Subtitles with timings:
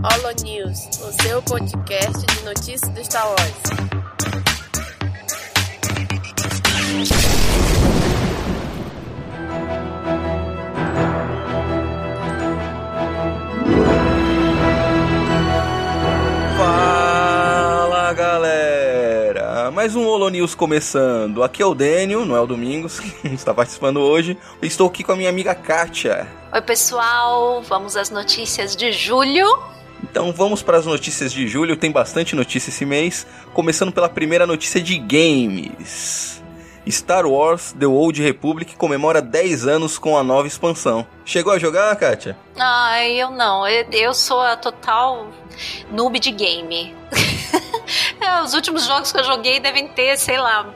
[0.00, 3.52] Holo News, o seu podcast de notícias do Star Wars.
[16.56, 19.72] Fala galera!
[19.72, 21.42] Mais um Holo News começando.
[21.42, 24.38] Aqui é o Daniel, não é o Domingos, que está participando hoje.
[24.62, 26.28] Estou aqui com a minha amiga Kátia.
[26.52, 29.76] Oi, pessoal, vamos às notícias de julho.
[30.02, 31.76] Então vamos para as notícias de julho.
[31.76, 33.26] Tem bastante notícia esse mês.
[33.52, 36.42] Começando pela primeira notícia de games.
[36.90, 41.06] Star Wars The Old Republic comemora 10 anos com a nova expansão.
[41.24, 42.36] Chegou a jogar, Kátia?
[42.58, 43.66] Ai, eu não.
[43.68, 45.28] Eu, eu sou a total
[45.90, 46.94] noob de game.
[48.20, 50.66] É, Os últimos jogos que eu joguei devem ter, sei lá,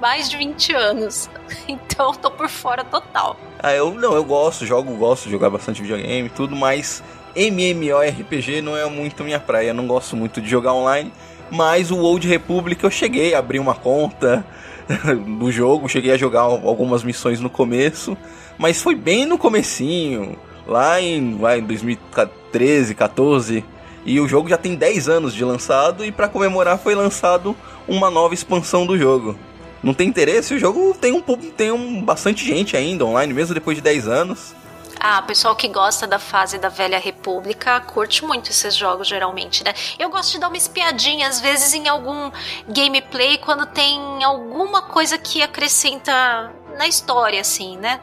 [0.00, 1.28] mais de 20 anos.
[1.66, 3.36] Então eu tô por fora total.
[3.58, 7.02] Ah, eu não, eu gosto, jogo, gosto de jogar bastante videogame e tudo, mas
[7.34, 9.74] MMORPG não é muito minha praia.
[9.74, 11.12] Não gosto muito de jogar online.
[11.50, 14.44] Mas o Old Republic eu cheguei a abrir uma conta
[15.38, 18.16] do jogo, cheguei a jogar algumas missões no começo,
[18.58, 23.64] mas foi bem no comecinho, lá em, lá em 2013, 14,
[24.04, 27.54] e o jogo já tem 10 anos de lançado e para comemorar foi lançado
[27.86, 29.36] uma nova expansão do jogo.
[29.82, 30.54] Não tem interesse?
[30.54, 31.20] O jogo tem um
[31.56, 34.54] tem um, bastante gente ainda online, mesmo depois de 10 anos.
[35.02, 39.72] Ah, pessoal que gosta da fase da Velha República curte muito esses jogos, geralmente, né?
[39.98, 42.30] Eu gosto de dar uma espiadinha, às vezes, em algum
[42.68, 47.98] gameplay, quando tem alguma coisa que acrescenta na história, assim, né?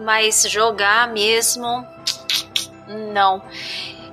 [0.00, 1.86] Mas jogar mesmo.
[3.12, 3.40] Não.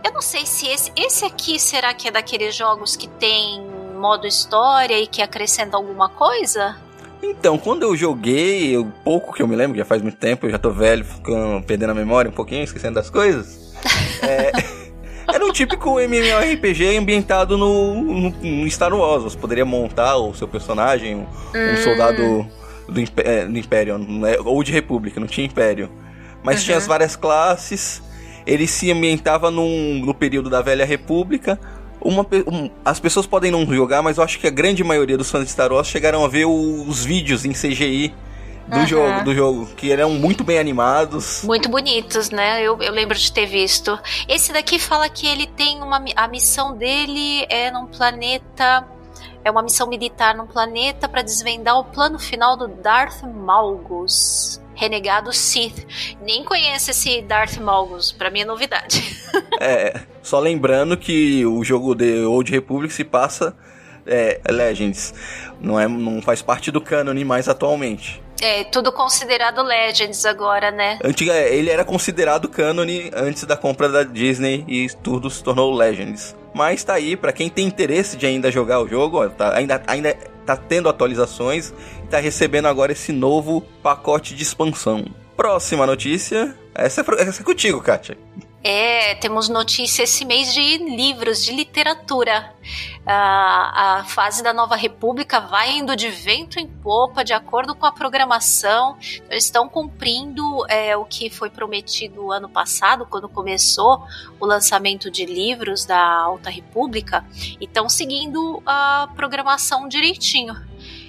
[0.04, 0.92] Eu não sei se esse.
[0.96, 6.08] Esse aqui será que é daqueles jogos que tem modo história e que acrescenta alguma
[6.08, 6.80] coisa?
[7.24, 10.52] Então, quando eu joguei, o pouco que eu me lembro, já faz muito tempo, eu
[10.52, 13.72] já tô velho, ficando, perdendo a memória um pouquinho, esquecendo das coisas.
[14.22, 14.52] É,
[15.34, 19.24] era um típico MMORPG ambientado no, no, no Star Wars.
[19.24, 22.48] Você poderia montar o seu personagem, um, um soldado
[22.88, 25.90] do, é, do Império, né, ou de República, não tinha Império.
[26.44, 28.02] Mas tinha as várias classes,
[28.46, 31.60] ele se ambientava num, no período da Velha República.
[32.02, 35.30] Uma, um- as pessoas podem não jogar, mas eu acho que a grande maioria dos
[35.30, 38.14] fãs de Star Wars chegaram a ver os vídeos em CGI
[38.68, 38.86] do Aham.
[38.88, 41.44] jogo, do jogo, que eram muito bem animados.
[41.44, 42.62] Muito bonitos, né?
[42.62, 44.00] Eu, eu lembro de ter visto.
[44.28, 46.04] Esse daqui fala que ele tem uma.
[46.16, 48.86] A missão dele é num planeta.
[49.44, 54.62] É uma missão militar num planeta para desvendar o plano final do Darth Malgus.
[54.82, 55.86] Renegado Sith.
[56.24, 59.22] Nem conheço esse Darth Malgus, pra mim é novidade.
[59.64, 63.56] É, só lembrando que o jogo The Old Republic se passa
[64.08, 65.14] é, Legends,
[65.62, 68.22] não é, não faz parte do canon mais atualmente.
[68.42, 70.98] É, tudo considerado Legends agora, né?
[71.04, 76.36] Antiga, ele era considerado canon antes da compra da Disney e tudo se tornou Legends.
[76.56, 79.84] Mas tá aí, pra quem tem interesse de ainda jogar o jogo, ó, tá, ainda,
[79.86, 80.18] ainda
[80.56, 81.74] tá tendo atualizações
[82.04, 85.06] e tá recebendo agora esse novo pacote de expansão.
[85.36, 86.56] Próxima notícia.
[86.74, 88.18] Essa é, essa é contigo, Kátia.
[88.64, 92.54] É, temos notícia esse mês de livros, de literatura.
[93.04, 97.88] Ah, a fase da Nova República vai indo de vento em popa, de acordo com
[97.88, 98.98] a programação.
[99.28, 104.06] Eles estão cumprindo é, o que foi prometido ano passado, quando começou
[104.40, 107.26] o lançamento de livros da Alta República,
[107.60, 110.56] e estão seguindo a programação direitinho.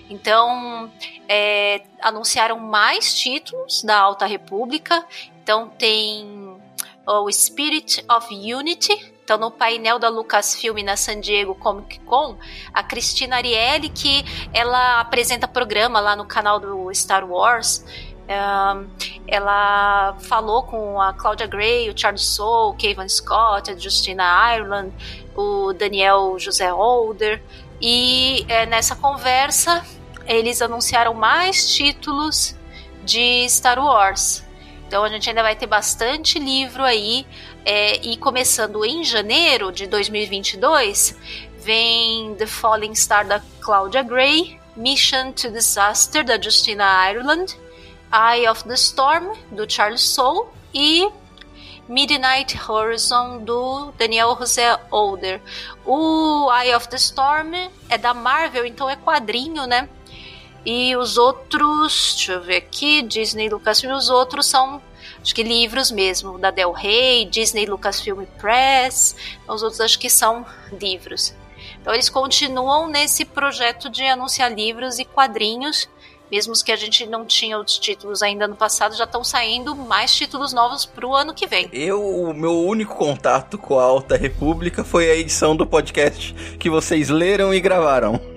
[0.09, 0.91] Então,
[1.29, 5.05] é, anunciaram mais títulos da Alta República.
[5.43, 6.42] Então, tem
[7.07, 9.13] o Spirit of Unity.
[9.25, 12.37] Então, no painel da Lucasfilm na San Diego Comic Con,
[12.75, 17.85] a Cristina Ariely, que ela apresenta programa lá no canal do Star Wars,
[19.27, 24.93] ela falou com a Claudia Gray, o Charles Soule, o Kevin Scott, a Justina Ireland,
[25.37, 27.43] o Daniel José Holder.
[27.81, 29.85] E é, nessa conversa,
[30.27, 32.55] eles anunciaram mais títulos
[33.05, 34.45] de Star Wars.
[34.93, 37.27] Então a gente ainda vai ter bastante livro aí.
[37.65, 41.17] é, e começando em janeiro de 2022,
[41.61, 47.59] vem The Falling Star da Claudia Gray, Mission to Disaster da Justina Ireland,
[48.13, 51.09] Eye of the Storm do Charles Soule e
[51.89, 55.41] Midnight Horizon do Daniel José Older.
[55.87, 57.55] O Eye of the Storm
[57.89, 59.89] é da Marvel, então é quadrinho, né?
[60.65, 64.81] E os outros, deixa eu ver aqui, Disney Lucasfilm, os outros são
[65.21, 69.17] acho que livros mesmo, da Del Rey, Disney Lucasfilm Press,
[69.49, 70.47] os outros acho que são
[70.81, 71.35] livros.
[71.81, 75.89] Então eles continuam nesse projeto de anunciar livros e quadrinhos
[76.33, 80.17] mesmo que a gente não tinha os títulos ainda no passado, já estão saindo mais
[80.17, 81.69] títulos novos pro ano que vem.
[81.71, 86.71] Eu, o meu único contato com a Alta República foi a edição do podcast que
[86.71, 88.32] vocês leram e gravaram.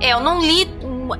[0.00, 0.68] É, eu não li.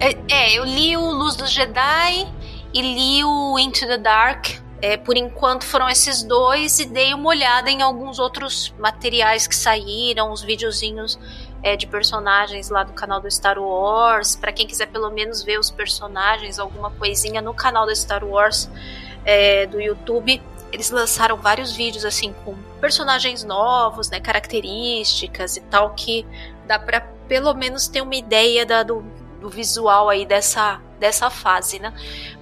[0.01, 2.27] É, é, eu li o Luz do Jedi
[2.73, 4.47] e li o Into the Dark.
[4.83, 9.57] É, por enquanto foram esses dois e dei uma olhada em alguns outros materiais que
[9.57, 11.19] saíram, os videozinhos
[11.63, 14.37] é, de personagens lá do canal do Star Wars.
[14.37, 18.69] Para quem quiser pelo menos ver os personagens, alguma coisinha no canal do Star Wars
[19.25, 20.43] é, do YouTube.
[20.75, 26.27] Eles lançaram vários vídeos assim com personagens novos, né, características e tal que
[26.67, 29.05] dá para pelo menos ter uma ideia da, do,
[29.41, 31.93] do visual aí dessa dessa fase, né?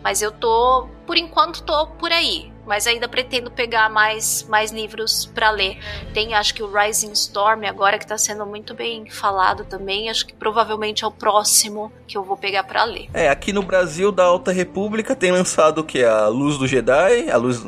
[0.02, 2.52] Mas eu tô, por enquanto, tô por aí.
[2.64, 5.78] Mas ainda pretendo pegar mais, mais livros para ler.
[6.14, 10.08] Tem, acho que o Rising Storm agora que tá sendo muito bem falado também.
[10.08, 13.08] Acho que provavelmente é o próximo que eu vou pegar para ler.
[13.12, 17.28] É, aqui no Brasil da Alta República tem lançado o que a Luz do Jedi,
[17.28, 17.66] a Luz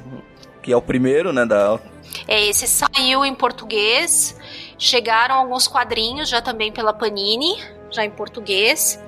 [0.65, 1.79] que é o primeiro, né, da
[2.27, 4.35] É, esse saiu em português.
[4.79, 8.99] Chegaram alguns quadrinhos já também pela Panini, já em português.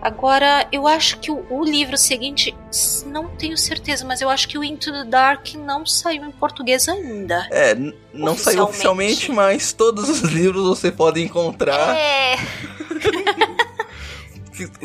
[0.00, 2.54] Agora, eu acho que o, o, livro seguinte,
[3.06, 6.88] não tenho certeza, mas eu acho que o Into the Dark não saiu em português
[6.88, 7.46] ainda.
[7.50, 8.42] É, não oficialmente.
[8.42, 11.96] saiu oficialmente, mas todos os livros você pode encontrar.
[11.96, 12.36] É.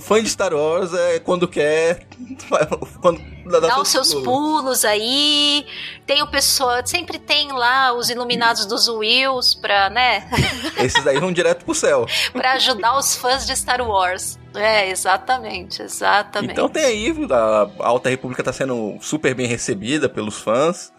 [0.02, 2.08] Fã de Star Wars é quando quer.
[3.02, 4.26] Quando dá, dá os seus pulos.
[4.26, 5.66] pulos aí.
[6.06, 6.86] Tem o pessoal.
[6.86, 10.28] Sempre tem lá os iluminados dos Wills pra, né?
[10.78, 12.08] Esses aí vão direto pro céu.
[12.34, 14.40] pra ajudar os fãs de Star Wars.
[14.56, 16.52] É, exatamente, exatamente.
[16.52, 20.92] Então tem aí, a Alta República tá sendo super bem recebida pelos fãs.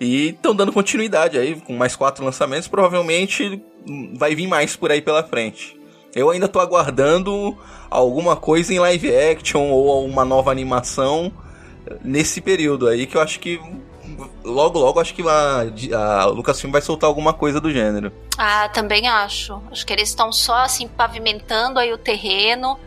[0.00, 2.68] E estão dando continuidade aí, com mais quatro lançamentos.
[2.68, 3.62] Provavelmente
[4.14, 5.81] vai vir mais por aí pela frente.
[6.14, 7.56] Eu ainda tô aguardando
[7.90, 11.32] alguma coisa em live action ou uma nova animação
[12.02, 13.60] nesse período aí que eu acho que
[14.44, 18.12] logo logo acho que a, a Lucasfilm vai soltar alguma coisa do gênero.
[18.36, 19.60] Ah, também acho.
[19.70, 22.78] Acho que eles estão só assim pavimentando aí o terreno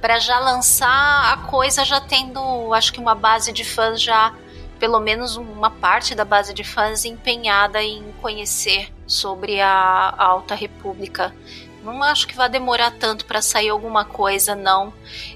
[0.00, 4.34] para já lançar a coisa já tendo, acho que uma base de fãs já
[4.78, 10.56] pelo menos uma parte da base de fãs empenhada em conhecer sobre a, a Alta
[10.56, 11.32] República.
[11.82, 14.92] Não acho que vai demorar tanto para sair alguma coisa, não.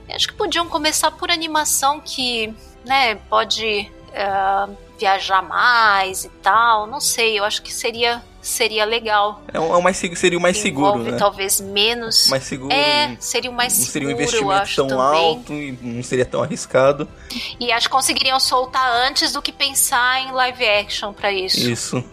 [0.08, 2.54] Acho que podiam começar por animação que,
[2.84, 6.86] né, pode uh, viajar mais e tal.
[6.86, 9.42] Não sei, eu acho que seria seria legal.
[9.52, 11.16] É o, é mais, seria o mais seguro, né?
[11.18, 12.28] talvez menos.
[12.28, 12.72] Mais seguro.
[12.72, 15.28] É, seria o mais não seguro, seria um investimento tão também.
[15.28, 17.08] alto e não seria tão arriscado.
[17.58, 21.68] E acho que conseguiriam soltar antes do que pensar em live action para isso.
[21.68, 22.04] Isso.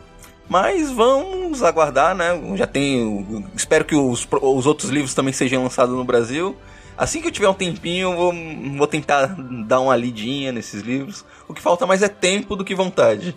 [0.49, 2.39] Mas vamos aguardar, né?
[2.55, 3.45] Já tem.
[3.55, 6.55] Espero que os, os outros livros também sejam lançados no Brasil.
[6.97, 8.33] Assim que eu tiver um tempinho, vou,
[8.77, 9.35] vou tentar
[9.65, 11.25] dar uma lidinha nesses livros.
[11.47, 13.35] O que falta mais é tempo do que vontade.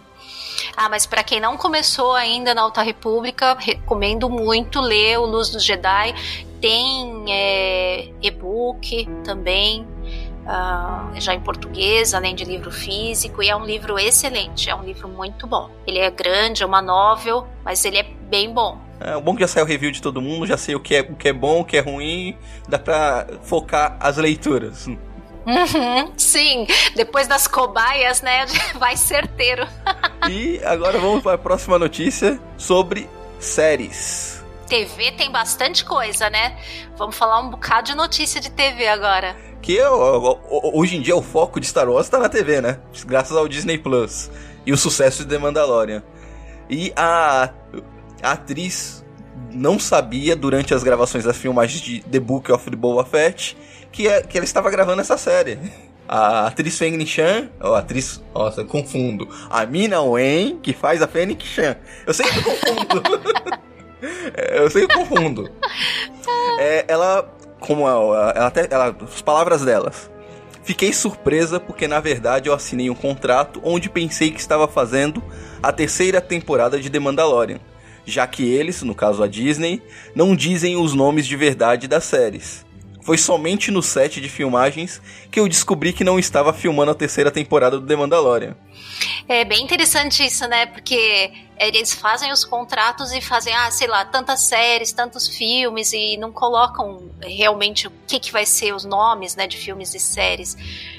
[0.76, 5.50] Ah, mas para quem não começou ainda na Alta República, recomendo muito ler O Luz
[5.50, 6.14] dos Jedi.
[6.60, 9.86] Tem é, e-book também,
[10.46, 14.82] uh, já em português, além de livro físico, e é um livro excelente, é um
[14.82, 15.70] livro muito bom.
[15.86, 18.78] Ele é grande, é uma novel, mas ele é bem bom.
[18.98, 20.94] É, o bom que já saiu o review de todo mundo, já sei o que
[20.94, 22.36] é, o que é bom, o que é ruim,
[22.68, 24.86] dá pra focar as leituras.
[24.86, 28.46] Uhum, sim, depois das cobaias, né,
[28.78, 29.66] vai certeiro.
[30.30, 34.44] e agora vamos para a próxima notícia sobre séries.
[34.66, 36.58] TV tem bastante coisa, né?
[36.96, 39.36] Vamos falar um bocado de notícia de TV agora.
[39.66, 39.80] Que
[40.72, 42.78] hoje em dia o foco de Star Wars tá na TV, né?
[43.04, 44.30] Graças ao Disney Plus
[44.64, 46.04] e o sucesso de The Mandalorian.
[46.70, 47.50] E a,
[48.22, 49.04] a atriz
[49.52, 53.56] não sabia durante as gravações das filmagens de The Book of the Boba Fett
[53.90, 55.58] que, é, que ela estava gravando essa série.
[56.06, 59.28] A atriz Feng Chan, ó, a atriz, nossa, eu confundo.
[59.50, 61.76] A Mina Wen, que faz a Feng Chan.
[62.06, 63.02] Eu eu confundo.
[64.36, 65.50] eu eu confundo.
[66.60, 70.10] É, ela, como ela, ela, até, ela, as palavras delas.
[70.64, 75.22] Fiquei surpresa porque na verdade eu assinei um contrato onde pensei que estava fazendo
[75.62, 77.60] a terceira temporada de The Mandalorian,
[78.04, 79.80] já que eles, no caso a Disney,
[80.12, 82.65] não dizem os nomes de verdade das séries.
[83.06, 87.30] Foi somente no set de filmagens que eu descobri que não estava filmando a terceira
[87.30, 88.56] temporada do The Mandalorian.
[89.28, 90.66] É bem interessante isso, né?
[90.66, 96.16] Porque eles fazem os contratos e fazem, ah, sei lá, tantas séries, tantos filmes e
[96.16, 100.56] não colocam realmente o que, que vai ser os nomes, né, de filmes e séries.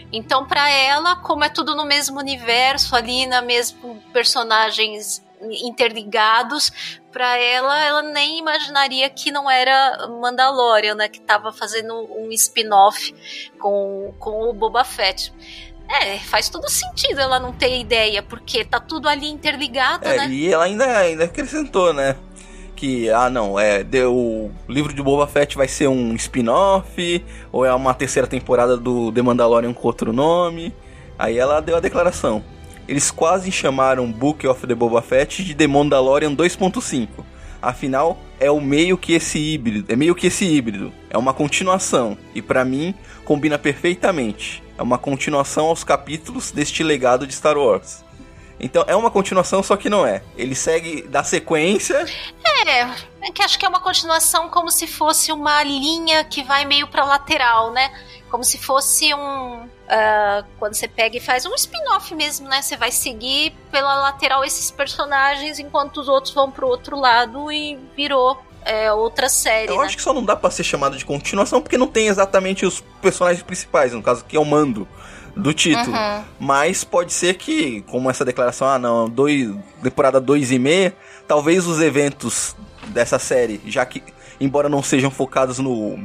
[0.09, 6.71] Então, para ela, como é tudo no mesmo universo, ali na mesmo personagens interligados,
[7.11, 11.07] para ela, ela nem imaginaria que não era Mandalorian, né?
[11.07, 13.13] Que tava fazendo um spin-off
[13.59, 15.33] com, com o Boba Fett.
[15.89, 20.27] É, faz todo sentido ela não ter ideia, porque tá tudo ali interligado, é, né?
[20.29, 22.15] E ela ainda, ainda acrescentou, né?
[22.75, 27.65] Que, ah não, é, deu, o livro de Boba Fett vai ser um spin-off, ou
[27.65, 30.75] é uma terceira temporada do The Mandalorian com outro nome.
[31.17, 32.43] Aí ela deu a declaração.
[32.87, 37.07] Eles quase chamaram Book of the Boba Fett de The Mandalorian 2.5.
[37.61, 42.17] Afinal, é o meio que esse híbrido, é meio que esse híbrido, é uma continuação
[42.33, 42.93] e para mim
[43.25, 44.63] combina perfeitamente.
[44.77, 48.05] É uma continuação aos capítulos deste legado de Star Wars.
[48.59, 50.23] Então é uma continuação, só que não é.
[50.35, 52.05] Ele segue da sequência.
[52.65, 52.81] É,
[53.27, 56.87] é que acho que é uma continuação como se fosse uma linha que vai meio
[56.87, 57.91] pra lateral, né?
[58.29, 59.69] Como se fosse um.
[59.87, 62.61] Uh, quando você pega e faz um spin-off mesmo, né?
[62.61, 67.79] Você vai seguir pela lateral esses personagens enquanto os outros vão pro outro lado e
[67.95, 69.71] virou é, outra série.
[69.71, 69.85] Eu né?
[69.85, 72.81] acho que só não dá para ser chamado de continuação porque não tem exatamente os
[73.01, 74.85] personagens principais, no caso que é o mando
[75.37, 75.95] do título.
[75.95, 76.23] Uhum.
[76.37, 80.93] Mas pode ser que, como essa declaração, ah não, dois, temporada 2 e meia,
[81.27, 82.55] talvez os eventos
[82.87, 84.03] dessa série, já que,
[84.39, 85.95] embora não sejam focados no,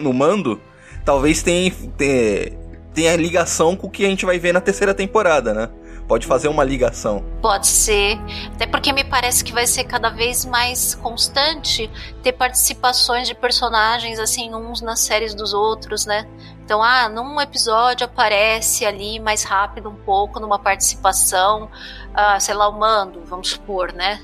[0.00, 0.60] no mando,
[1.04, 2.52] talvez tenha, tenha,
[2.98, 5.68] tenha ligação com o que a gente vai ver na terceira temporada, né?
[6.08, 7.24] Pode fazer uma ligação.
[7.40, 8.18] Pode ser.
[8.52, 11.88] Até porque me parece que vai ser cada vez mais constante
[12.24, 16.26] ter participações de personagens, assim, uns nas séries dos outros, né?
[16.68, 21.70] Então, ah, num episódio aparece ali mais rápido um pouco, numa participação,
[22.12, 24.22] ah, sei lá, o Mando, vamos supor, né?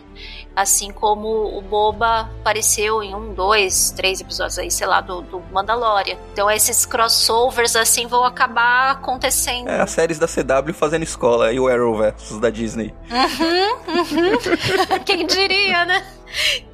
[0.54, 5.40] Assim como o Boba apareceu em um, dois, três episódios aí, sei lá, do, do
[5.54, 6.18] Mandalorian.
[6.34, 9.70] Então esses crossovers assim vão acabar acontecendo.
[9.70, 12.94] É, as séries da CW fazendo escola e o Arrowverse da Disney.
[13.10, 14.98] Uhum, uhum.
[15.06, 16.06] Quem diria, né?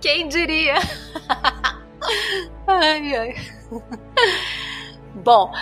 [0.00, 0.75] Quem diria?
[2.67, 3.37] ai, ai.
[5.14, 5.52] Bom,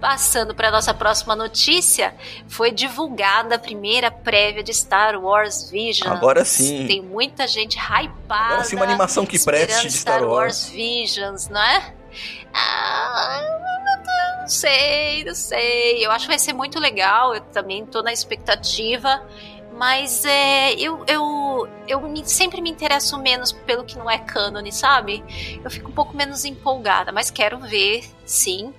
[0.00, 2.14] passando para nossa próxima notícia,
[2.48, 6.10] foi divulgada a primeira prévia de Star Wars Visions.
[6.10, 6.86] Agora sim.
[6.86, 8.44] Tem muita gente hypada.
[8.54, 10.64] Agora sim, uma animação que preste de Star, Star Wars.
[10.64, 11.94] Wars Visions, não é?
[12.52, 13.40] Ah,
[14.40, 16.04] não sei, não sei.
[16.04, 17.34] Eu acho que vai ser muito legal.
[17.34, 19.22] Eu também tô na expectativa.
[19.76, 24.70] Mas é, eu, eu, eu me, sempre me interesso menos pelo que não é cânone,
[24.70, 25.22] sabe?
[25.62, 28.72] Eu fico um pouco menos empolgada, mas quero ver, sim.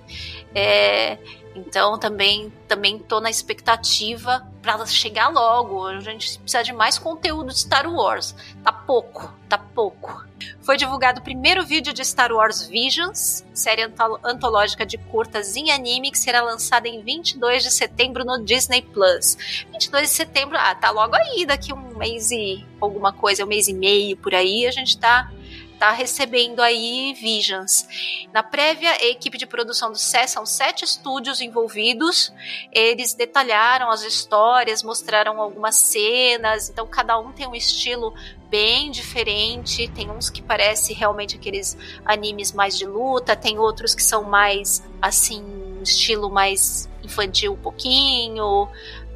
[0.54, 1.18] É,
[1.56, 5.86] então também também tô na expectativa para ela chegar logo.
[5.86, 8.34] A gente precisa de mais conteúdo de Star Wars.
[8.62, 10.26] Tá pouco, tá pouco.
[10.60, 13.82] Foi divulgado o primeiro vídeo de Star Wars Visions, série
[14.22, 19.64] antológica de curtas em anime que será lançada em 22 de setembro no Disney Plus.
[19.72, 23.68] 22 de setembro, ah, tá logo aí, daqui um mês e alguma coisa, um mês
[23.68, 25.30] e meio por aí, a gente tá
[25.78, 27.86] tá recebendo aí Visions.
[28.32, 32.32] Na prévia, a equipe de produção do SES são sete estúdios envolvidos.
[32.72, 38.14] Eles detalharam as histórias, mostraram algumas cenas, então cada um tem um estilo
[38.48, 39.88] bem diferente.
[39.88, 44.82] Tem uns que parece realmente aqueles animes mais de luta, tem outros que são mais
[45.00, 48.68] assim, estilo mais infantil um pouquinho.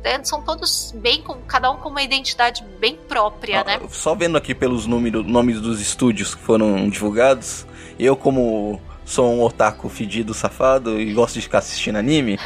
[0.02, 0.23] Né?
[0.25, 3.80] São todos bem com cada um com uma identidade bem própria, ah, né?
[3.90, 7.66] Só vendo aqui pelos número, nomes dos estúdios que foram divulgados,
[7.99, 12.38] eu como sou um otaku fedido safado e gosto de ficar assistindo anime.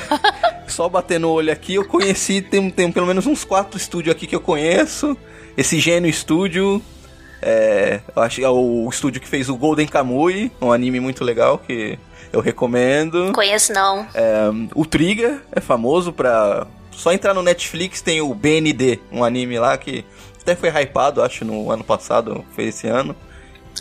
[0.66, 4.26] só batendo o olho aqui, eu conheci, tem, tem pelo menos uns quatro estúdios aqui
[4.26, 5.16] que eu conheço.
[5.56, 6.82] Esse Gênio Studio,
[7.42, 11.24] é, eu acho que é o estúdio que fez o Golden Kamui, um anime muito
[11.24, 11.98] legal que
[12.32, 13.32] eu recomendo.
[13.32, 14.06] Conheço não.
[14.14, 16.66] É, o Trigger é famoso pra
[17.00, 20.04] só entrar no Netflix tem o BND, um anime lá que
[20.42, 23.16] até foi hypado, acho, no ano passado, foi esse ano.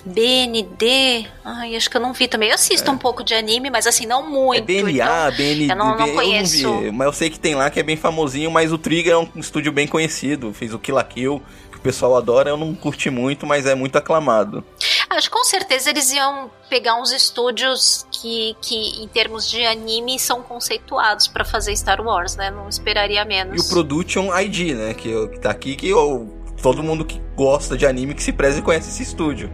[0.05, 1.27] BND?
[1.43, 2.49] Ai, acho que eu não vi também.
[2.49, 2.93] Eu assisto é.
[2.93, 4.59] um pouco de anime, mas assim, não muito.
[4.59, 5.71] É BNA, então BND.
[5.71, 6.63] Eu não, não conheço.
[6.63, 8.77] Eu não vi, mas eu sei que tem lá que é bem famosinho, mas o
[8.77, 10.53] Trigger é um estúdio bem conhecido.
[10.53, 12.49] Fez o Kill la Kill, que o pessoal adora.
[12.49, 14.63] Eu não curti muito, mas é muito aclamado.
[15.09, 20.19] Acho que com certeza eles iam pegar uns estúdios que, que em termos de anime,
[20.19, 22.51] são conceituados para fazer Star Wars, né?
[22.51, 23.59] Não esperaria menos.
[23.61, 24.93] E o Production ID, né?
[24.93, 28.61] Que, que tá aqui, que eu, todo mundo que gosta de anime que se preze
[28.61, 29.51] conhece esse estúdio.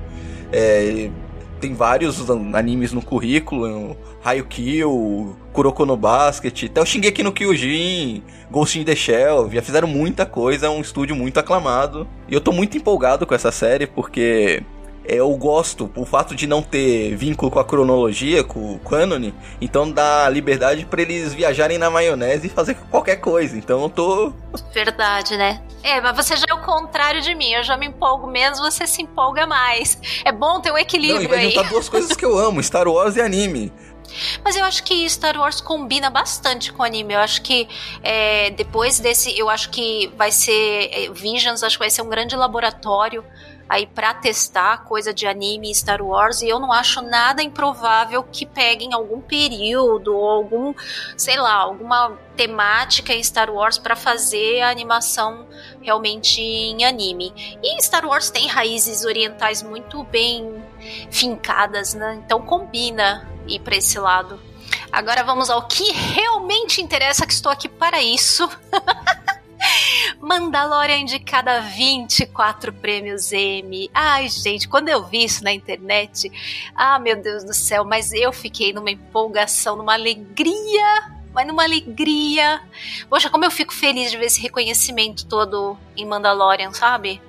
[0.51, 1.09] É,
[1.62, 8.77] tem vários animes no currículo, Haikyuu, Kuroko no Basket, até o Shingeki no Kyojin, Ghost
[8.77, 12.07] in the Shell, já fizeram muita coisa, é um estúdio muito aclamado.
[12.27, 14.63] E eu tô muito empolgado com essa série porque é,
[15.07, 19.89] eu gosto, o fato de não ter vínculo com a cronologia, com o cânone, então
[19.89, 23.57] dá liberdade para eles viajarem na maionese e fazer qualquer coisa.
[23.57, 24.33] Então eu tô.
[24.74, 25.62] Verdade, né?
[25.83, 27.51] É, mas você já é o contrário de mim.
[27.51, 29.97] Eu já me empolgo menos, você se empolga mais.
[30.24, 31.51] É bom ter um equilíbrio não, e vai aí.
[31.51, 33.71] juntar duas coisas que eu amo: Star Wars e anime.
[34.43, 37.13] Mas eu acho que Star Wars combina bastante com anime.
[37.13, 37.67] Eu acho que
[38.03, 42.09] é, depois desse, eu acho que vai ser é, Visions, acho que vai ser um
[42.09, 43.24] grande laboratório
[43.67, 48.24] aí para testar coisa de anime e Star Wars e eu não acho nada improvável
[48.24, 50.74] que peguem algum período ou algum,
[51.17, 55.48] sei lá, alguma temática em Star Wars para fazer a animação
[55.81, 57.34] realmente em anime.
[57.63, 60.63] E Star Wars tem raízes orientais muito bem
[61.10, 62.22] fincadas, né?
[62.25, 64.39] Então combina ir para esse lado.
[64.91, 68.48] Agora vamos ao que realmente interessa, que estou aqui para isso.
[70.19, 73.89] Mandalorian indicada a 24 prêmios Emmy.
[73.93, 76.31] Ai, gente, quando eu vi isso na internet,
[76.75, 82.62] ah, meu Deus do céu, mas eu fiquei numa empolgação, numa alegria mas numa alegria.
[83.10, 87.22] Poxa, como eu fico feliz de ver esse reconhecimento todo em Mandalorian, sabe?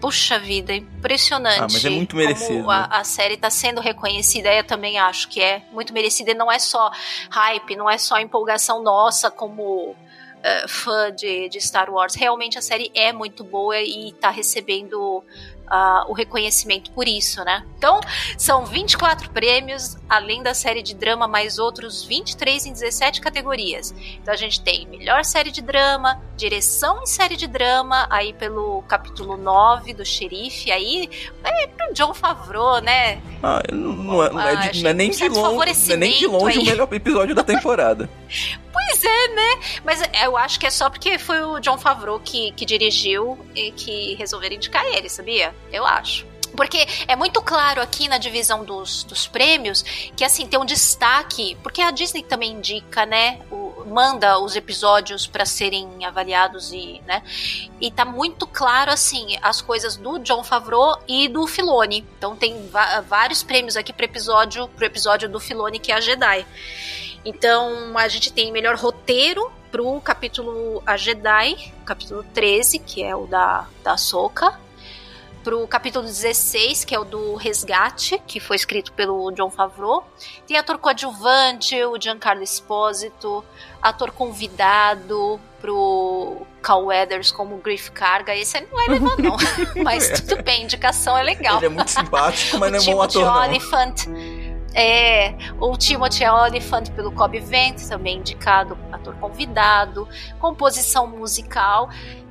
[0.00, 1.60] Puxa vida, impressionante.
[1.60, 2.60] Ah, mas é muito merecido.
[2.60, 6.30] Como a, a série está sendo reconhecida, eu também acho que é muito merecida.
[6.30, 6.90] E não é só
[7.28, 9.94] hype, não é só empolgação nossa como
[10.40, 12.14] uh, fã de, de Star Wars.
[12.14, 15.22] Realmente a série é muito boa e está recebendo
[15.70, 17.64] uh, o reconhecimento por isso, né?
[17.78, 18.00] Então,
[18.36, 23.94] são 24 prêmios, além da série de drama, mais outros 23 em 17 categorias.
[24.20, 28.82] Então, a gente tem melhor série de drama, direção em série de drama, aí pelo
[28.82, 31.08] capítulo 9 do Xerife, aí
[31.44, 33.22] é pro John Favreau, né?
[33.42, 36.18] Ah, não, não, é, não, é, de, não é nem de longe, não é nem
[36.18, 38.08] de longe o melhor episódio da temporada.
[38.72, 39.80] Pois é, né?
[39.84, 43.72] Mas eu acho que é só porque foi o John Favreau que, que dirigiu e
[43.72, 45.54] que resolveram indicar ele, sabia?
[45.72, 46.26] Eu acho.
[46.56, 49.82] Porque é muito claro aqui na divisão dos, dos prêmios
[50.16, 53.40] que, assim, tem um destaque, porque a Disney também indica, né?
[53.50, 57.22] O, manda os episódios para serem avaliados e, né?
[57.80, 62.06] E tá muito claro, assim, as coisas do John Favreau e do Filoni.
[62.18, 62.68] Então tem
[63.06, 66.46] vários prêmios aqui pro episódio, pro episódio do Filoni, que é a Jedi.
[67.24, 73.26] Então a gente tem melhor roteiro pro capítulo A Jedi, capítulo 13, que é o
[73.26, 74.58] da, da Soca.
[75.42, 80.06] Pro capítulo 16, que é o do Resgate, que foi escrito pelo John Favreau.
[80.46, 83.42] Tem ator coadjuvante, o Giancarlo Esposito.
[83.80, 88.34] Ator convidado pro Cal Weathers como Griff Carga.
[88.36, 89.36] Esse não vai levar, não.
[89.82, 91.56] mas tudo bem, indicação é legal.
[91.56, 93.40] Ele é muito simpático, mas não é bom ator, não.
[93.48, 94.06] Oliphant.
[94.74, 101.88] É, o Timothy Olyphant pelo Cobb Vent, também indicado ator convidado, composição musical.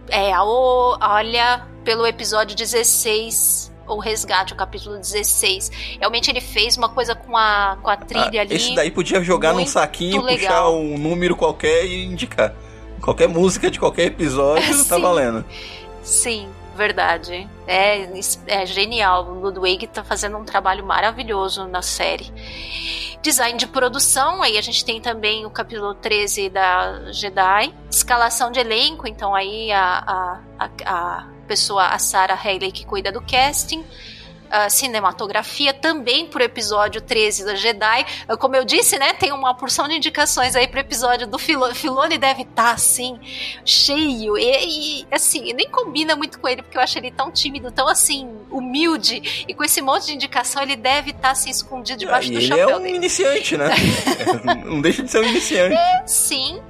[0.10, 5.72] É, o, olha, pelo episódio 16, o Resgate, o capítulo 16.
[6.00, 8.56] Realmente ele fez uma coisa com a, com a trilha ah, ali.
[8.56, 10.40] Esse daí podia jogar num saquinho, legal.
[10.40, 12.54] puxar um número qualquer e indicar.
[13.02, 15.46] Qualquer música de qualquer episódio tá valendo.
[16.04, 17.48] Sim, verdade.
[17.68, 18.08] É,
[18.48, 19.28] é genial.
[19.28, 22.32] O Ludwig tá fazendo um trabalho maravilhoso na série.
[23.22, 27.74] Design de produção, aí a gente tem também o capítulo 13 da Jedi.
[27.92, 33.22] Escalação de elenco, então aí a, a, a pessoa, a Sarah Haley, que cuida do
[33.22, 33.84] casting
[34.50, 38.06] uh, cinematografia, também pro episódio 13 da Jedi.
[38.28, 41.76] Uh, como eu disse, né, tem uma porção de indicações aí pro episódio do Filone.
[41.76, 43.20] Filone deve estar, tá, assim,
[43.64, 44.38] cheio.
[44.38, 47.88] E, e, assim, nem combina muito com ele, porque eu acho ele tão tímido, tão,
[47.88, 49.46] assim, humilde.
[49.48, 52.38] E com esse monte de indicação, ele deve estar, tá, assim, escondido debaixo ah, do
[52.38, 52.96] ele chapéu é um dele.
[52.96, 53.70] iniciante, né?
[54.66, 55.76] Não deixa de ser um iniciante.
[55.76, 56.62] É, sim.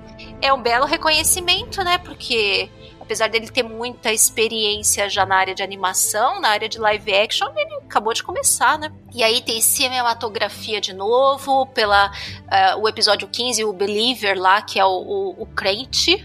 [0.42, 1.98] É um belo reconhecimento, né?
[1.98, 2.70] Porque
[3.10, 7.48] apesar dele ter muita experiência já na área de animação, na área de live action,
[7.56, 8.92] ele acabou de começar, né?
[9.12, 14.80] E aí tem cinematografia de novo, pela uh, o episódio 15, o Believer lá, que
[14.80, 16.24] é o, o, o crente,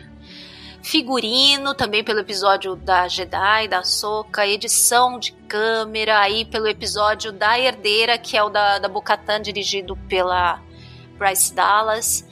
[0.83, 7.59] figurino também pelo episódio da Jedi, da Soca, edição de câmera aí pelo episódio da
[7.59, 10.61] Herdeira, que é o da, da Bocatan, dirigido pela
[11.17, 12.29] Bryce Dallas.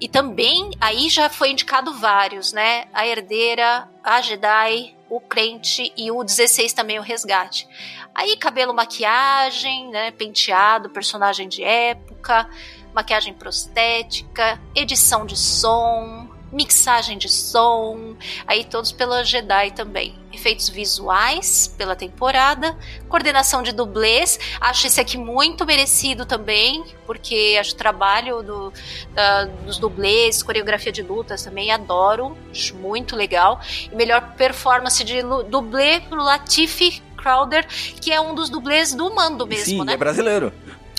[0.00, 2.86] E também aí já foi indicado vários, né?
[2.92, 7.68] A Herdeira, a Jedi, o Crente e o 16 também, o Resgate.
[8.14, 10.10] Aí cabelo, maquiagem, né?
[10.12, 12.48] Penteado, personagem de época,
[12.94, 20.18] maquiagem prostética, edição de som, mixagem de som, aí todos pela Jedi também.
[20.38, 22.76] Efeitos visuais pela temporada,
[23.08, 28.72] coordenação de dublês, acho esse aqui muito merecido também, porque acho o trabalho do,
[29.12, 33.60] da, dos dublês, coreografia de lutas também adoro, acho muito legal.
[33.90, 37.66] E melhor performance de dublê pro Latifi Crowder,
[38.00, 39.94] que é um dos dublês do Mando mesmo, Sim, né?
[39.94, 40.52] é brasileiro.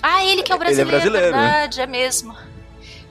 [0.03, 1.31] Ah, ele que é o Ele é brasileiro, brasileiro.
[1.37, 2.35] verdade, é mesmo.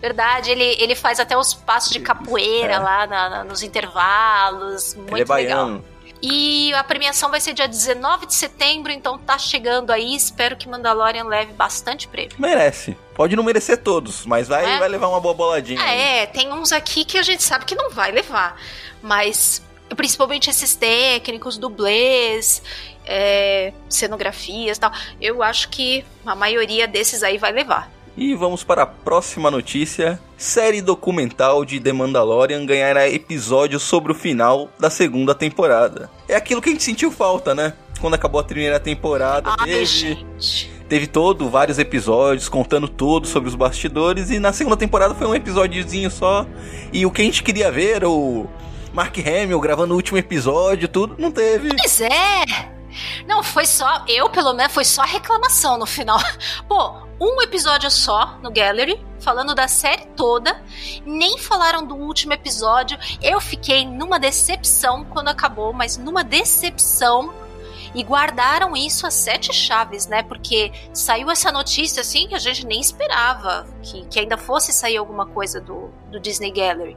[0.00, 2.78] Verdade, ele, ele faz até os passos de capoeira É.
[2.78, 5.80] lá na- na- nos intervalos, muito Ele é legal.
[6.20, 10.14] E a premiação vai ser dia 19 de setembro, então tá chegando aí.
[10.14, 12.34] Espero que Mandalorian leve bastante prêmio.
[12.38, 12.96] Merece.
[13.14, 14.78] Pode não merecer todos, mas vai, É?
[14.78, 15.80] vai levar uma boa boladinha.
[15.80, 18.60] Ah, é, tem uns aqui que a gente sabe que não vai levar.
[19.00, 19.62] Mas
[19.96, 22.62] principalmente esses técnicos, dublês,
[23.06, 24.92] é, cenografias e tal.
[25.20, 27.90] Eu acho que a maioria desses aí vai levar.
[28.20, 30.18] E vamos para a próxima notícia.
[30.36, 36.10] Série documental de The Mandalorian ganhará episódio sobre o final da segunda temporada.
[36.28, 37.74] É aquilo que a gente sentiu falta, né?
[38.00, 40.68] Quando acabou a primeira temporada, Ai, teve, gente.
[40.88, 44.30] teve todo, vários episódios, contando tudo sobre os bastidores.
[44.30, 46.44] E na segunda temporada foi um episódiozinho só.
[46.92, 48.48] E o que a gente queria ver era o
[48.92, 51.68] Mark Hamill gravando o último episódio, tudo, não teve.
[51.68, 52.77] Pois é.
[53.26, 54.04] Não, foi só.
[54.06, 56.18] Eu, pelo menos, foi só reclamação no final.
[56.68, 60.62] Pô, um episódio só no Gallery, falando da série toda.
[61.04, 62.98] Nem falaram do último episódio.
[63.20, 67.34] Eu fiquei numa decepção quando acabou, mas numa decepção.
[67.94, 70.22] E guardaram isso a sete chaves, né?
[70.22, 74.98] Porque saiu essa notícia assim que a gente nem esperava que, que ainda fosse sair
[74.98, 76.96] alguma coisa do, do Disney Gallery.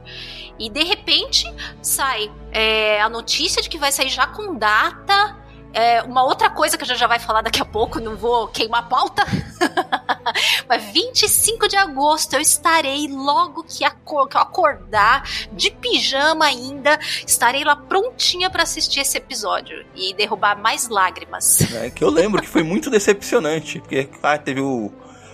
[0.58, 5.36] E de repente sai é, a notícia de que vai sair já com data.
[5.72, 8.48] É, uma outra coisa que a gente já vai falar daqui a pouco, não vou
[8.48, 9.24] queimar a pauta.
[10.68, 16.98] Mas 25 de agosto eu estarei logo que, acor que eu acordar, de pijama ainda,
[17.26, 21.60] estarei lá prontinha para assistir esse episódio e derrubar mais lágrimas.
[21.72, 23.80] É, que eu lembro que foi muito decepcionante.
[23.80, 24.92] Porque ah, teve o,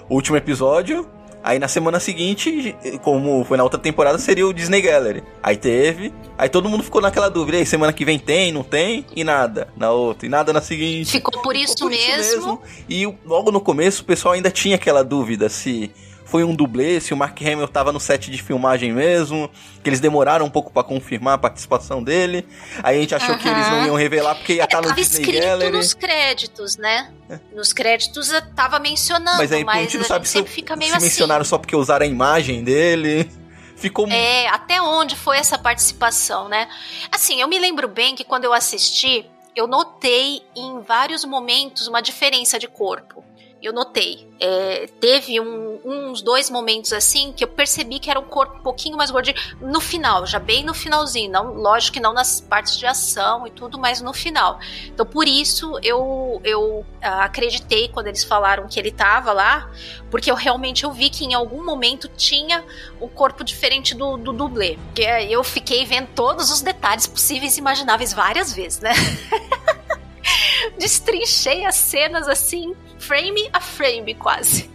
[0.08, 1.17] o último episódio.
[1.48, 5.22] Aí na semana seguinte, como foi na outra temporada, seria o Disney Gallery.
[5.42, 6.12] Aí teve.
[6.36, 7.56] Aí todo mundo ficou naquela dúvida.
[7.56, 9.06] E aí, semana que vem tem, não tem?
[9.16, 9.68] E nada.
[9.74, 10.26] Na outra.
[10.26, 11.10] E nada na seguinte.
[11.10, 12.62] Ficou por isso, Ficou por mesmo.
[12.86, 15.90] E logo no começo o pessoal ainda tinha aquela dúvida se
[16.30, 19.50] foi um dublê, se o Mark Hamill tava no set de filmagem mesmo,
[19.82, 22.46] que eles demoraram um pouco pra confirmar a participação dele.
[22.82, 25.00] Aí a gente achou que eles não iam revelar porque ia É, estar no tava
[25.00, 25.72] Disney escrito Gallery.
[25.76, 27.10] nos créditos, né?
[27.54, 30.76] Nos créditos tava mencionando, Mas mas, aí a gente não sabe gente se, sempre fica
[30.76, 31.06] meio se assim.
[31.06, 33.30] mencionaram só porque usaram a imagem dele.
[33.76, 36.68] Ficou É, até onde foi essa participação, né?
[37.10, 39.24] Assim, eu me lembro bem que quando eu assisti,
[39.56, 43.24] eu notei em vários momentos uma diferença de corpo.
[43.60, 44.28] Eu notei.
[44.40, 48.60] É, teve um- uns dois momentos assim que eu percebi que era um corpo um
[48.62, 49.36] pouquinho mais gordinho.
[49.60, 51.28] No final, já bem no finalzinho.
[51.30, 54.60] Não, lógico que não nas partes de ação e tudo, mas no final.
[54.86, 59.68] Então, por isso, eu, eu ah, acreditei quando eles falaram que ele tava lá,
[60.08, 62.64] porque eu realmente eu vi que em algum momento tinha
[63.00, 64.78] um corpo diferente do, do dublê.
[64.86, 68.92] Porque eu fiquei vendo todos os detalhes possíveis e imagináveis várias vezes, né?
[70.78, 74.70] Destrinchei as cenas assim, frame a frame, quase.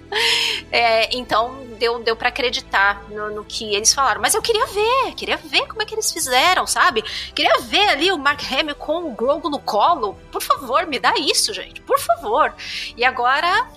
[0.71, 4.21] É, então deu, deu para acreditar no, no que eles falaram.
[4.21, 7.03] Mas eu queria ver, queria ver como é que eles fizeram, sabe?
[7.33, 10.15] Queria ver ali o Mark Hamill com o Grogu no colo.
[10.31, 12.53] Por favor, me dá isso, gente, por favor.
[12.95, 13.67] E agora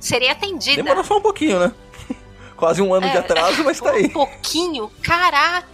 [0.00, 0.82] serei atendida.
[0.82, 1.72] Demorou só um pouquinho, né?
[2.56, 4.08] Quase um ano de É, atraso, mas tá Um aí.
[4.08, 5.68] pouquinho, caraca.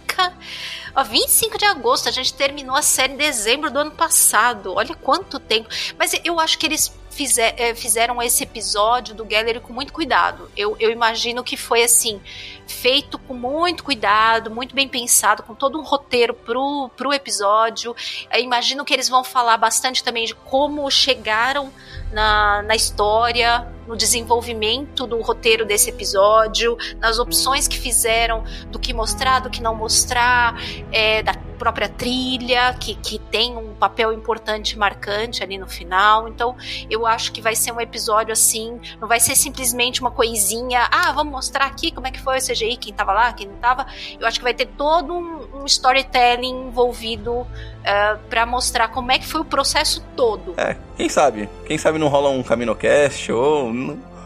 [0.95, 4.73] Ó, 25 de agosto, a gente terminou a série em dezembro do ano passado.
[4.75, 5.67] Olha quanto tempo.
[5.97, 10.49] Mas eu acho que eles fizer- eh, fizeram esse episódio do Gallery com muito cuidado.
[10.57, 12.21] Eu, eu imagino que foi assim,
[12.67, 17.95] feito com muito cuidado, muito bem pensado, com todo um roteiro pro, pro episódio.
[18.31, 21.71] Eu imagino que eles vão falar bastante também de como chegaram
[22.11, 28.93] na, na história, no desenvolvimento do roteiro desse episódio, nas opções que fizeram do que
[28.93, 30.55] mostrar, do que não mostrar,
[30.91, 36.27] é, da própria trilha, que, que tem um papel importante marcante ali no final.
[36.27, 36.55] Então,
[36.89, 41.11] eu acho que vai ser um episódio assim, não vai ser simplesmente uma coisinha, ah,
[41.11, 43.85] vamos mostrar aqui como é que foi o CGI, quem tava lá, quem não tava.
[44.19, 47.45] Eu acho que vai ter todo um, um storytelling envolvido
[47.83, 50.53] é, para mostrar como é que foi o processo todo.
[50.57, 51.49] É, quem sabe?
[51.65, 53.71] Quem sabe não rola um CaminoCast ou.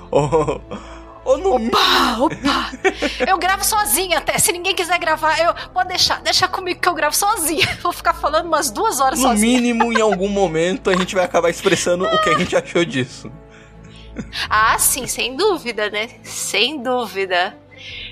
[0.10, 0.62] Ou,
[1.26, 1.56] ou no.
[1.56, 2.72] Opa, opa!
[3.28, 4.38] Eu gravo sozinha até.
[4.38, 7.68] Se ninguém quiser gravar, eu pode deixar, deixa comigo que eu gravo sozinha.
[7.84, 9.60] Vou ficar falando umas duas horas No sozinha.
[9.60, 13.30] mínimo, em algum momento, a gente vai acabar expressando o que a gente achou disso.
[14.50, 16.10] Ah, sim, sem dúvida, né?
[16.24, 17.56] Sem dúvida.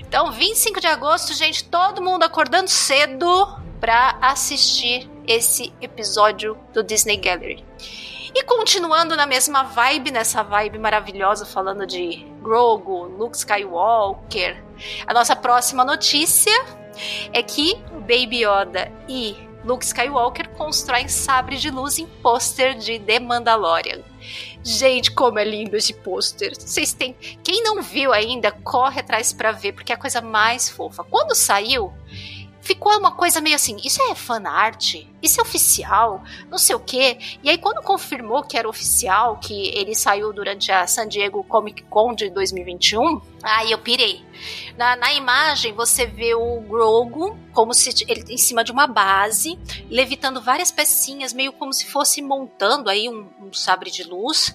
[0.08, 7.16] Então, 25 de agosto, gente, todo mundo acordando cedo pra assistir esse episódio do Disney
[7.16, 7.64] Gallery.
[8.34, 14.62] E continuando na mesma vibe, nessa vibe maravilhosa, falando de Grogu, Luke Skywalker,
[15.06, 16.52] a nossa próxima notícia
[17.32, 23.18] é que Baby Yoda e Luke Skywalker constrói sabre de luz em pôster de The
[23.18, 24.00] Mandalorian.
[24.62, 26.52] Gente, como é lindo esse pôster.
[26.56, 27.16] Vocês têm.
[27.42, 31.02] Quem não viu ainda, corre atrás para ver, porque é a coisa mais fofa.
[31.02, 31.92] Quando saiu,
[32.66, 34.96] ficou uma coisa meio assim, isso é fan art?
[35.22, 36.22] Isso é oficial?
[36.50, 37.16] Não sei o quê.
[37.42, 41.84] E aí quando confirmou que era oficial, que ele saiu durante a San Diego Comic
[41.84, 44.24] Con de 2021, aí eu pirei.
[44.76, 49.58] Na, na imagem você vê o Grogu como se ele em cima de uma base,
[49.88, 54.54] levitando várias pecinhas, meio como se fosse montando aí um, um sabre de luz.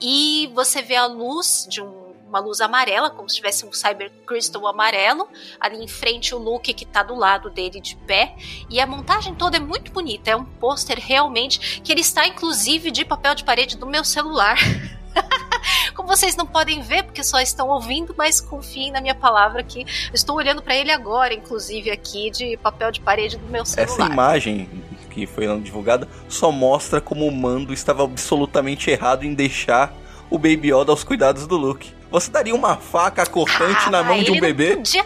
[0.00, 1.99] E você vê a luz de um
[2.30, 5.28] uma luz amarela, como se tivesse um Cyber Crystal amarelo.
[5.58, 8.34] Ali em frente o Luke que tá do lado dele de pé.
[8.70, 10.30] E a montagem toda é muito bonita.
[10.30, 14.56] É um pôster realmente que ele está inclusive de papel de parede do meu celular.
[15.94, 19.84] Como vocês não podem ver, porque só estão ouvindo, mas confiem na minha palavra que
[20.14, 23.92] estou olhando para ele agora, inclusive aqui de papel de parede do meu celular.
[23.92, 24.68] Essa imagem
[25.10, 29.92] que foi divulgada só mostra como o Mando estava absolutamente errado em deixar
[30.30, 31.92] o Baby Yoda aos cuidados do Luke.
[32.10, 34.76] Você daria uma faca cortante ah, na mão de um bebê?
[34.76, 35.04] Podia...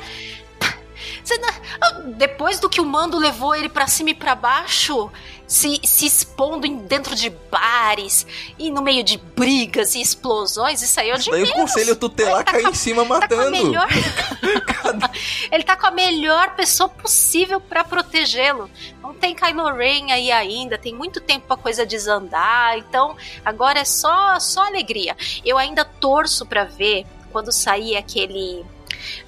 [2.17, 5.11] Depois do que o Mando levou ele para cima e para baixo,
[5.47, 8.27] se, se expondo dentro de bares
[8.59, 11.49] e no meio de brigas e explosões, isso aí é de menos.
[11.49, 13.45] Daí o conselho tutelar tá cai em cima matando.
[13.45, 13.89] Tá melhor...
[15.51, 18.71] ele tá com a melhor pessoa possível para protegê-lo.
[19.03, 23.85] Não tem Kylo Ren aí ainda, tem muito tempo pra coisa desandar, então agora é
[23.85, 25.17] só, só alegria.
[25.45, 28.65] Eu ainda torço para ver quando sair aquele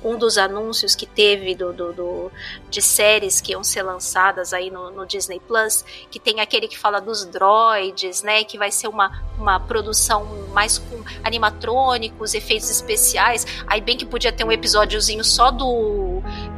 [0.02, 2.32] um dos anúncios que teve do, do, do,
[2.70, 6.78] de séries que iam ser lançadas aí no, no, Disney Plus, que tem aquele que
[6.78, 8.44] fala dos droids, né?
[8.44, 13.46] Que vai ser uma, uma produção mais com animatrônicos, efeitos especiais.
[13.66, 16.15] Aí bem que podia ter um episódiozinho só do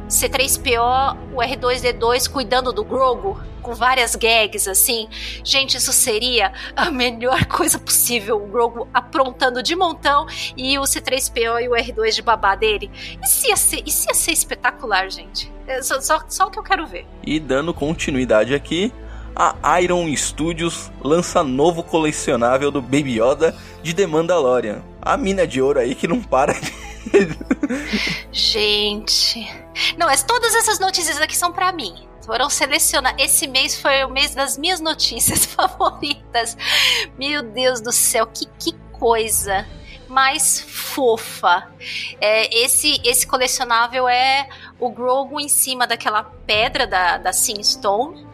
[0.09, 5.07] C3PO, o R2D2 cuidando do Grogu com várias gags, assim.
[5.43, 8.43] Gente, isso seria a melhor coisa possível.
[8.43, 10.25] O Grogu aprontando de montão
[10.57, 12.89] e o C3PO e o R2 de babá dele.
[13.23, 15.51] Isso ia ser, isso ia ser espetacular, gente.
[15.67, 17.05] É só, só, só o que eu quero ver.
[17.23, 18.91] E dando continuidade aqui,
[19.35, 24.81] a Iron Studios lança novo colecionável do Baby Yoda de The Mandalorian.
[25.01, 26.88] A mina de ouro aí que não para de...
[28.31, 29.47] Gente.
[29.97, 33.15] Não, mas todas essas notícias aqui são para mim foram selecionar.
[33.17, 36.55] Esse mês foi o mês das minhas notícias favoritas.
[37.17, 39.65] Meu Deus do céu, que, que coisa
[40.07, 41.67] mais fofa.
[42.21, 44.47] É, esse, esse colecionável é
[44.79, 48.27] o Grogu em cima daquela pedra da, da Sin Stone.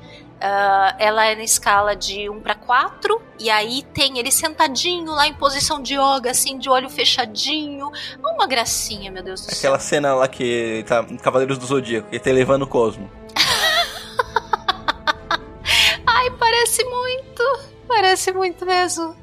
[0.46, 5.28] Uh, ela é na escala de 1 para 4, e aí tem ele sentadinho lá
[5.28, 7.92] em posição de yoga, assim, de olho fechadinho.
[8.22, 9.72] Uma gracinha, meu Deus do Aquela céu.
[9.72, 13.10] Aquela cena lá que tá Cavaleiros do Zodíaco, que tá levando o Cosmo.
[16.06, 17.60] Ai, parece muito.
[17.88, 19.16] Parece muito mesmo.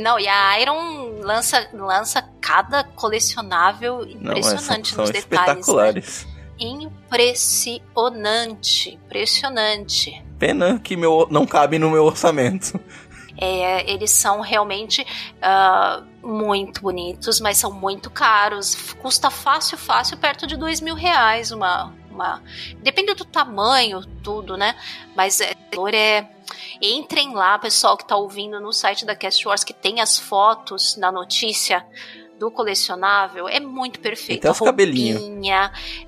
[0.00, 5.46] Não, e a Iron lança, lança cada colecionável impressionante Não, são, nos detalhes.
[5.46, 5.60] Né?
[5.60, 6.24] Espetaculares.
[6.24, 6.31] Né?
[6.62, 10.24] Impressionante, impressionante.
[10.38, 12.80] Pena que meu, não cabe no meu orçamento.
[13.36, 18.76] É, eles são realmente uh, muito bonitos, mas são muito caros.
[19.00, 22.40] Custa fácil, fácil, perto de dois mil reais uma, uma.
[22.80, 24.76] Depende do tamanho, tudo, né?
[25.16, 25.56] Mas é,
[25.94, 26.28] é.
[26.80, 30.96] Entrem lá, pessoal que tá ouvindo no site da Cast Wars, que tem as fotos
[30.96, 31.84] na notícia
[32.42, 34.40] do colecionável é muito perfeito.
[34.40, 35.22] Tem os cabelinhos.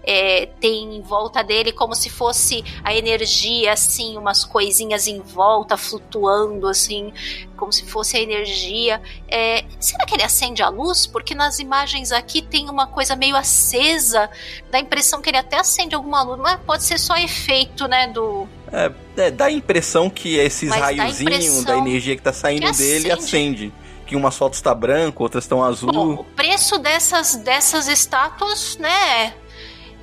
[0.03, 5.77] É, tem em volta dele como se fosse a energia, assim, umas coisinhas em volta,
[5.77, 7.13] flutuando, assim,
[7.57, 9.01] como se fosse a energia.
[9.29, 11.07] É, será que ele acende a luz?
[11.07, 14.29] Porque nas imagens aqui tem uma coisa meio acesa,
[14.73, 18.09] dá a impressão que ele até acende alguma luz, mas pode ser só efeito, né,
[18.09, 18.49] do...
[18.73, 23.13] É, é dá a impressão que esses raiozinhos da energia que tá saindo que dele
[23.13, 23.73] acende
[24.07, 25.93] que umas fotos tá branco, outras estão azul.
[25.93, 29.35] Bom, o preço dessas, dessas estátuas, né?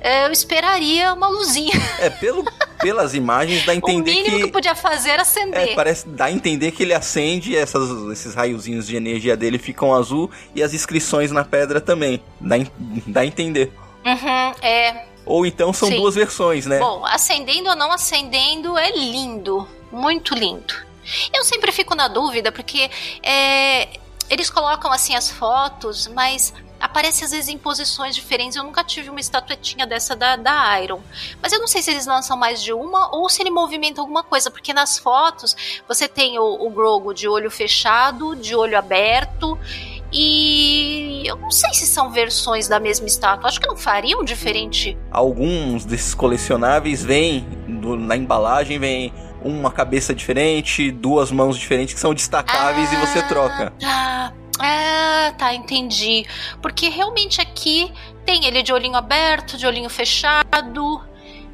[0.02, 1.72] Eu esperaria uma luzinha.
[2.00, 2.44] É, pelo,
[2.80, 4.44] pelas imagens dá a entender o mínimo que...
[4.46, 5.68] que podia fazer era acender.
[5.70, 9.94] É, parece, dá a entender que ele acende, essas, esses raiozinhos de energia dele ficam
[9.94, 12.20] azul e as inscrições na pedra também.
[12.40, 12.56] Dá,
[13.06, 13.72] dá a entender.
[14.04, 15.06] Uhum, é.
[15.24, 15.96] Ou então são Sim.
[15.96, 16.80] duas versões, né?
[16.80, 19.68] Bom, acendendo ou não acendendo é lindo.
[19.92, 20.74] Muito lindo.
[21.32, 22.90] Eu sempre fico na dúvida, porque
[23.22, 23.98] é,
[24.30, 28.56] eles colocam assim as fotos, mas aparece às vezes em posições diferentes.
[28.56, 31.00] Eu nunca tive uma estatuetinha dessa da, da Iron.
[31.40, 34.24] Mas eu não sei se eles lançam mais de uma ou se ele movimenta alguma
[34.24, 35.54] coisa, porque nas fotos
[35.86, 39.56] você tem o, o Grogo de olho fechado, de olho aberto
[40.10, 43.48] E eu não sei se são versões da mesma estátua.
[43.48, 44.98] Acho que não fariam diferente.
[45.10, 49.12] Alguns desses colecionáveis vêm na embalagem, vem
[49.44, 53.72] uma cabeça diferente, duas mãos diferentes que são destacáveis ah, e você troca.
[53.82, 56.24] Ah, ah, tá, entendi.
[56.60, 57.92] Porque realmente aqui
[58.24, 61.02] tem ele de olhinho aberto, de olhinho fechado.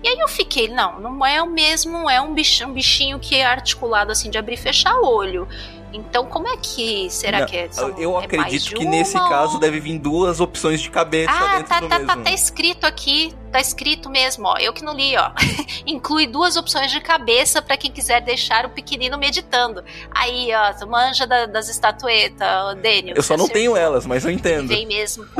[0.03, 3.35] E aí eu fiquei, não, não é o mesmo, é um bichinho, um bichinho que
[3.35, 5.49] é articulado assim de abrir e fechar o olho.
[5.93, 7.69] Então, como é que será não, que é?
[7.71, 9.29] São, eu é acredito que nesse ou...
[9.29, 12.01] caso deve vir duas opções de cabeça ah, tá, tá.
[12.01, 14.57] Tá, tá escrito aqui, tá escrito mesmo, ó.
[14.59, 15.31] Eu que não li, ó.
[15.87, 19.83] Inclui duas opções de cabeça para quem quiser deixar o pequenino meditando.
[20.11, 23.17] Aí, ó, manja da, das estatuetas, Daniel.
[23.17, 24.69] Eu só não tenho elas, mas eu entendo.
[24.69, 25.25] Vem mesmo.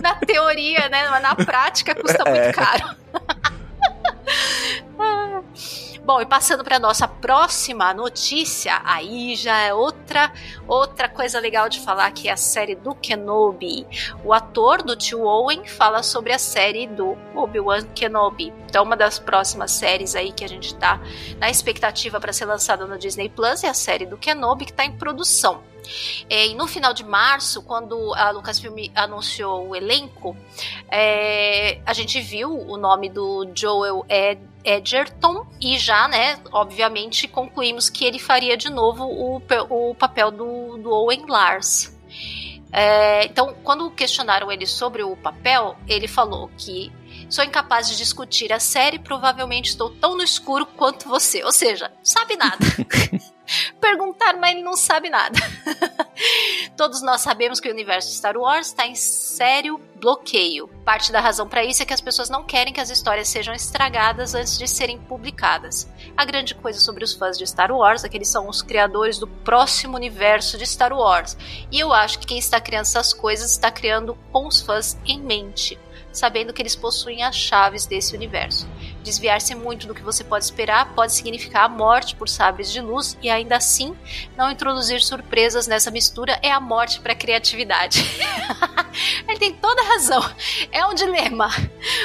[0.00, 1.08] na teoria, né?
[1.10, 2.52] Mas na prática custa muito é.
[2.52, 2.96] caro.
[6.06, 10.32] Bom, e passando para nossa próxima notícia, aí já é outra
[10.68, 13.84] outra coisa legal de falar que é a série do Kenobi.
[14.24, 18.54] O ator do tio Owen fala sobre a série do Obi-Wan Kenobi.
[18.68, 21.00] Então, uma das próximas séries aí que a gente tá
[21.40, 24.84] na expectativa para ser lançada no Disney Plus é a série do Kenobi que está
[24.84, 25.60] em produção.
[26.28, 30.36] É, e no final de março, quando a Lucasfilm anunciou o elenco,
[30.90, 37.88] é, a gente viu o nome do Joel Ed Edgerton e já, né, obviamente concluímos
[37.88, 41.96] que ele faria de novo o, o papel do, do Owen Lars.
[42.72, 46.92] É, então, quando questionaram ele sobre o papel, ele falou que
[47.30, 51.44] sou incapaz de discutir a série, provavelmente estou tão no escuro quanto você.
[51.44, 52.58] Ou seja, sabe nada.
[53.80, 55.38] Perguntar, mas ele não sabe nada.
[56.76, 60.68] Todos nós sabemos que o universo de Star Wars está em sério bloqueio.
[60.84, 63.54] Parte da razão para isso é que as pessoas não querem que as histórias sejam
[63.54, 65.88] estragadas antes de serem publicadas.
[66.16, 69.18] A grande coisa sobre os fãs de Star Wars é que eles são os criadores
[69.18, 71.36] do próximo universo de Star Wars.
[71.70, 75.20] E eu acho que quem está criando essas coisas está criando com os fãs em
[75.20, 75.78] mente
[76.16, 78.66] sabendo que eles possuem as chaves desse universo.
[79.06, 83.16] Desviar-se muito do que você pode esperar pode significar a morte por sabres de luz
[83.22, 83.96] e ainda assim
[84.36, 88.04] não introduzir surpresas nessa mistura é a morte para a criatividade.
[89.28, 90.28] Ele tem toda a razão.
[90.72, 91.48] É um dilema.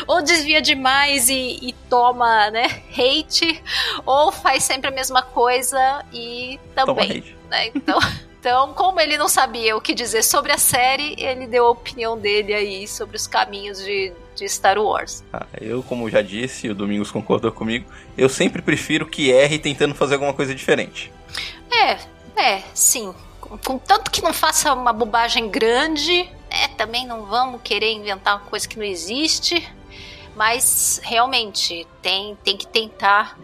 [0.05, 3.63] Ou desvia demais e, e toma, né, hate,
[4.05, 7.71] ou faz sempre a mesma coisa e também, né?
[7.73, 7.97] Então
[8.41, 12.17] Então, como ele não sabia o que dizer sobre a série, ele deu a opinião
[12.17, 15.23] dele aí sobre os caminhos de, de Star Wars.
[15.31, 17.85] Ah, eu, como já disse, o Domingos concordou comigo,
[18.17, 21.11] eu sempre prefiro que erre tentando fazer alguma coisa diferente.
[21.71, 21.97] É,
[22.35, 23.13] é, sim.
[23.39, 28.67] Contanto que não faça uma bobagem grande, né, também não vamos querer inventar uma coisa
[28.67, 29.71] que não existe,
[30.35, 33.37] mas realmente tem, tem que tentar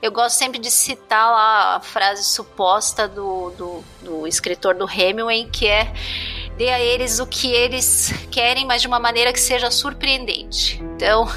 [0.00, 5.48] eu gosto sempre de citar lá a frase suposta do, do, do escritor do Hemingway,
[5.50, 5.92] que é
[6.58, 10.82] dê a eles o que eles querem, mas de uma maneira que seja surpreendente.
[10.96, 11.28] Então,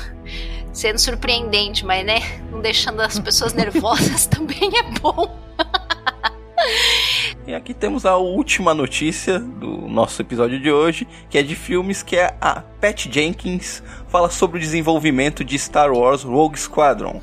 [0.73, 2.19] sendo surpreendente, mas né,
[2.51, 5.39] não deixando as pessoas nervosas também é bom.
[7.47, 12.03] E aqui temos a última notícia do nosso episódio de hoje, que é de filmes,
[12.03, 17.19] que é a Pat Jenkins fala sobre o desenvolvimento de Star Wars Rogue Squadron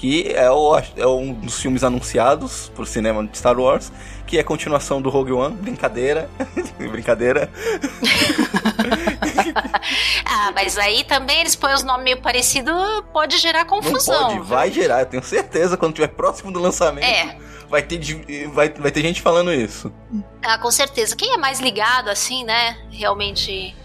[0.00, 3.92] que é, o, é um dos filmes anunciados pro cinema de Star Wars,
[4.26, 5.54] que é a continuação do Rogue One.
[5.54, 6.30] Brincadeira.
[6.90, 7.50] Brincadeira.
[10.24, 12.74] ah, mas aí também eles põem os nomes meio parecidos,
[13.12, 14.22] pode gerar confusão.
[14.22, 17.04] Não pode, vai gerar, eu tenho certeza, quando estiver próximo do lançamento.
[17.04, 17.36] É.
[17.68, 18.00] Vai ter,
[18.48, 19.92] vai, vai ter gente falando isso.
[20.42, 21.14] Ah, com certeza.
[21.14, 22.78] Quem é mais ligado, assim, né?
[22.90, 23.76] Realmente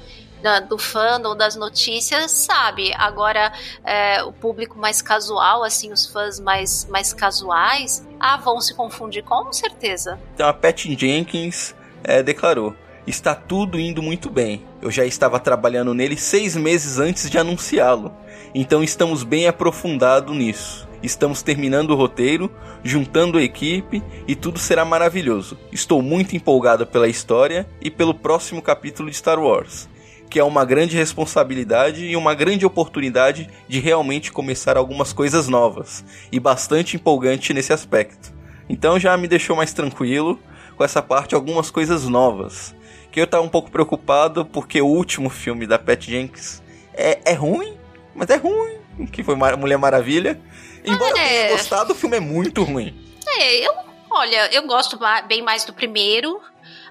[0.46, 2.94] da, do fandom, das notícias, sabe.
[2.94, 3.52] Agora,
[3.84, 9.24] é, o público mais casual, assim, os fãs mais, mais casuais, ah, vão se confundir,
[9.24, 10.20] com certeza.
[10.36, 12.76] Então a Pat Jenkins é, declarou.
[13.08, 14.64] Está tudo indo muito bem.
[14.84, 18.14] Eu já estava trabalhando nele seis meses antes de anunciá-lo.
[18.54, 20.88] Então estamos bem aprofundados nisso.
[21.02, 22.52] Estamos terminando o roteiro,
[22.84, 25.58] juntando a equipe e tudo será maravilhoso.
[25.72, 29.88] Estou muito empolgado pela história e pelo próximo capítulo de Star Wars
[30.30, 36.04] que é uma grande responsabilidade e uma grande oportunidade de realmente começar algumas coisas novas
[36.32, 38.34] e bastante empolgante nesse aspecto.
[38.68, 40.40] Então já me deixou mais tranquilo
[40.76, 42.76] com essa parte algumas coisas novas.
[43.12, 46.62] Que eu tava um pouco preocupado porque o último filme da Pat Jenkins
[46.94, 47.78] é, é ruim,
[48.14, 48.78] mas é ruim,
[49.12, 50.40] que foi Mulher Maravilha.
[50.84, 51.24] Embora é...
[51.24, 52.94] eu tenha gostado, o filme é muito ruim.
[53.28, 53.74] É, eu,
[54.10, 56.42] olha, eu gosto bem mais do primeiro.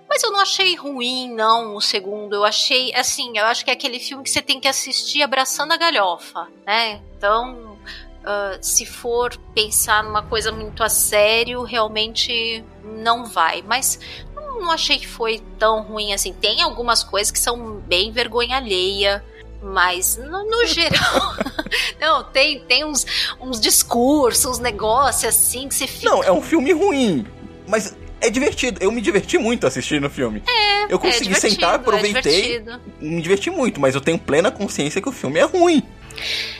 [0.08, 2.34] Mas eu não achei ruim, não, o segundo.
[2.34, 5.72] Eu achei, assim, eu acho que é aquele filme que você tem que assistir abraçando
[5.72, 7.00] a galhofa, né?
[7.16, 7.76] Então,
[8.20, 13.62] uh, se for pensar numa coisa muito a sério, realmente não vai.
[13.62, 13.98] Mas
[14.34, 16.32] não não, achei que foi tão ruim assim.
[16.32, 19.24] Tem algumas coisas que são bem vergonha alheia.
[19.62, 21.36] Mas, no, no geral.
[22.00, 23.06] não, tem, tem uns,
[23.40, 26.10] uns discursos, uns negócios assim que você fica.
[26.10, 27.26] Não, é um filme ruim.
[27.66, 27.96] Mas
[28.26, 28.82] é divertido.
[28.82, 30.42] Eu me diverti muito assistindo o filme.
[30.48, 34.50] É, eu consegui é sentar, é aproveitei, é me diverti muito, mas eu tenho plena
[34.50, 35.82] consciência que o filme é ruim.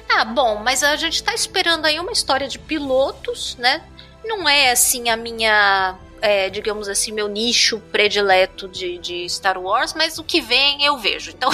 [0.09, 3.83] Ah, bom, mas a gente tá esperando aí uma história de pilotos, né?
[4.25, 9.93] Não é assim a minha é, digamos assim, meu nicho predileto de, de Star Wars,
[9.93, 11.31] mas o que vem eu vejo.
[11.31, 11.51] Então,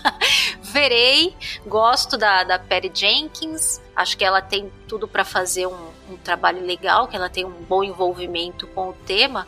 [0.60, 1.34] verei.
[1.66, 3.80] Gosto da, da Perry Jenkins.
[3.96, 7.62] Acho que ela tem tudo para fazer um, um trabalho legal, que ela tem um
[7.62, 9.46] bom envolvimento com o tema.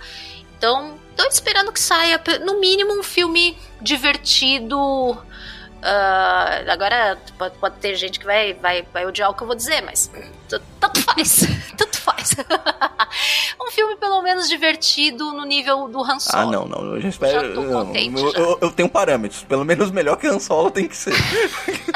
[0.57, 5.17] Então, tô esperando que saia, no mínimo, um filme divertido.
[5.85, 9.55] Uh, agora pode, pode, ter gente que vai, vai, vai odiar o que eu vou
[9.55, 10.11] dizer, mas
[10.81, 11.41] tanto faz.
[11.77, 12.35] tanto faz.
[13.61, 16.43] um filme pelo menos divertido no nível do Han Solo.
[16.43, 16.95] Ah, não, não.
[16.95, 17.49] Eu já espero.
[17.49, 19.43] Já tô não, contente, eu, eu, eu, tenho parâmetros.
[19.43, 21.13] Pelo menos melhor que Han Solo tem que ser.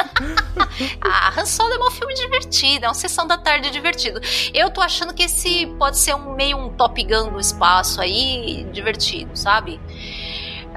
[1.01, 4.21] ah, Han Solo é um filme divertido, é uma sessão da tarde divertido.
[4.53, 8.67] Eu tô achando que esse pode ser um meio um Top Gun do espaço aí,
[8.71, 9.81] divertido, sabe?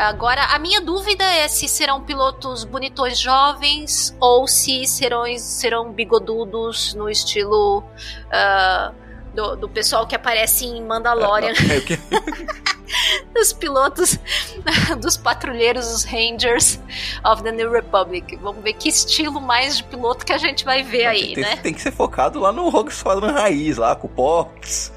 [0.02, 6.95] Agora, a minha dúvida é se serão pilotos bonitões jovens ou se serão, serão bigodudos
[6.95, 8.95] no estilo uh,
[9.32, 11.54] do, do, pessoal que aparece em Mandalorian.
[11.54, 14.18] É, é, dos pilotos,
[14.99, 16.80] dos patrulheiros, os Rangers
[17.24, 18.36] of the New Republic.
[18.38, 21.58] Vamos ver que estilo mais de piloto que a gente vai ver aí, tem, né?
[21.58, 24.91] Tem que ser focado lá no Rogue Squadron raiz, lá com o Pox,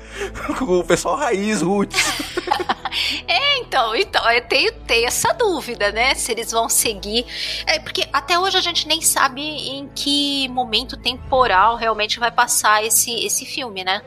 [0.59, 2.01] com o pessoal raiz, roots.
[3.27, 6.15] É, então, então, eu tenho, tenho essa dúvida, né?
[6.15, 7.27] Se eles vão seguir.
[7.67, 12.85] É, porque até hoje a gente nem sabe em que momento temporal realmente vai passar
[12.85, 14.01] esse, esse filme, né?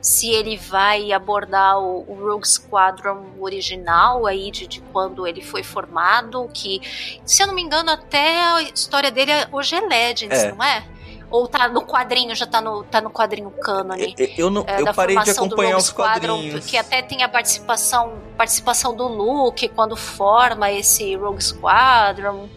[0.00, 5.62] Se ele vai abordar o, o Rogue Squadron original aí de, de quando ele foi
[5.62, 6.80] formado, que,
[7.24, 10.52] se eu não me engano, até a história dele hoje é Legends, É.
[10.52, 10.84] não é?
[11.32, 14.14] Ou tá no quadrinho, já tá no, tá no quadrinho cânone?
[14.18, 16.66] Eu, eu não, é, eu da parei de formação do acompanhar os Squadron, quadrinhos.
[16.66, 22.50] que até tem a participação, participação do Luke quando forma esse Rogue Squadron.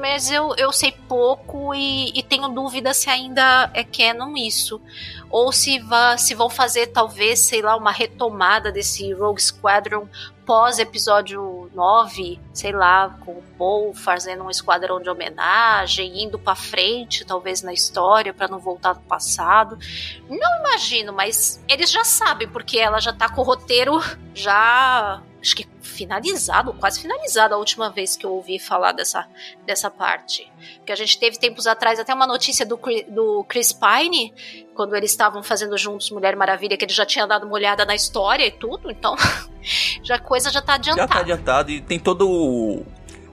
[0.00, 4.80] Mas eu, eu sei pouco e, e tenho dúvida se ainda é canon isso.
[5.30, 10.08] Ou se, vá, se vão fazer, talvez, sei lá, uma retomada desse Rogue Squadron
[10.44, 16.56] pós episódio 9, sei lá, com o Paul fazendo um esquadrão de homenagem, indo para
[16.56, 19.78] frente, talvez na história, para não voltar do passado.
[20.28, 24.00] Não imagino, mas eles já sabem, porque ela já tá com o roteiro
[24.34, 25.66] já acho que
[26.00, 29.26] finalizado, quase finalizado a última vez que eu ouvi falar dessa,
[29.66, 30.50] dessa parte.
[30.76, 34.32] Porque a gente teve tempos atrás até uma notícia do, do Chris Pine,
[34.74, 37.94] quando eles estavam fazendo juntos Mulher Maravilha, que ele já tinha dado uma olhada na
[37.94, 39.14] história e tudo, então
[40.02, 41.06] já a coisa já tá adiantada.
[41.06, 42.86] Já tá adiantado e tem todo o,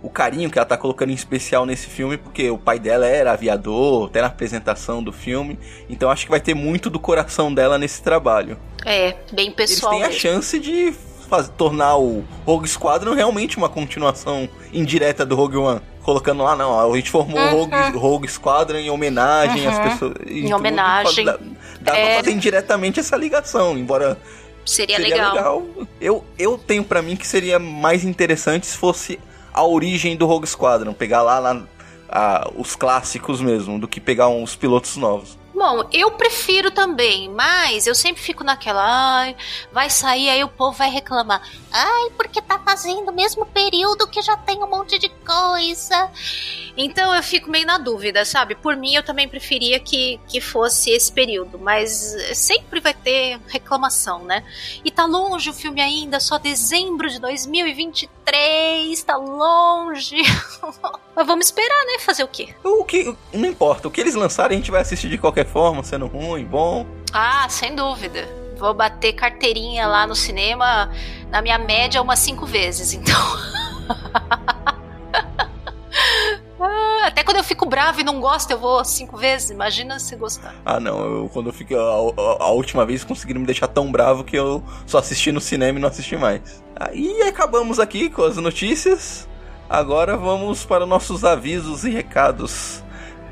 [0.03, 3.31] o carinho que ela tá colocando em especial nesse filme, porque o pai dela era
[3.31, 5.57] aviador, até na apresentação do filme,
[5.89, 8.59] então acho que vai ter muito do coração dela nesse trabalho.
[8.85, 9.93] É, bem pessoal.
[9.93, 10.27] Eles têm mesmo.
[10.29, 10.93] a chance de
[11.27, 15.81] faz, tornar o Rogue Squadron realmente uma continuação indireta do Rogue One.
[16.03, 20.13] Colocando lá, não, a gente formou o Rogue, Rogue Squadron em homenagem às pessoas.
[20.25, 21.25] Em tudo, homenagem.
[21.25, 21.37] Dá,
[21.81, 22.05] dá É.
[22.05, 24.17] pra fazer indiretamente essa ligação, embora
[24.65, 25.33] Seria, seria legal.
[25.35, 25.63] legal.
[25.99, 29.19] Eu, eu tenho pra mim que seria mais interessante se fosse
[29.53, 31.61] a origem do Rogue Squadron, pegar lá, lá
[32.09, 35.36] a- os clássicos mesmo, do que pegar uns pilotos novos.
[35.57, 38.83] Bom, eu prefiro também, mas eu sempre fico naquela,
[39.21, 39.35] ai,
[39.71, 41.41] vai sair, aí o povo vai reclamar.
[41.79, 46.09] Ai, porque tá fazendo o mesmo período que já tem um monte de coisa.
[46.75, 48.55] Então eu fico meio na dúvida, sabe?
[48.55, 54.23] Por mim eu também preferia que, que fosse esse período, mas sempre vai ter reclamação,
[54.23, 54.43] né?
[54.83, 60.15] E tá longe o filme ainda, só dezembro de 2023, tá longe.
[61.15, 61.99] mas vamos esperar, né?
[61.99, 62.55] Fazer o quê?
[62.63, 65.83] O que não importa, o que eles lançarem a gente vai assistir de qualquer forma,
[65.83, 66.87] sendo ruim, bom.
[67.13, 68.46] Ah, sem dúvida.
[68.57, 70.91] Vou bater carteirinha lá no cinema
[71.29, 73.15] na minha média umas cinco vezes, então.
[76.59, 79.51] Ah, Até quando eu fico bravo e não gosto, eu vou cinco vezes.
[79.51, 80.55] Imagina se gostar.
[80.65, 81.77] Ah, não, eu, quando eu fiquei.
[81.77, 85.39] A, a- a última vez conseguiram me deixar tão bravo que eu só assisti no
[85.39, 86.63] cinema e não assisti mais.
[86.75, 89.27] Aí acabamos aqui com as notícias.
[89.69, 92.83] Agora vamos para nossos avisos e recados.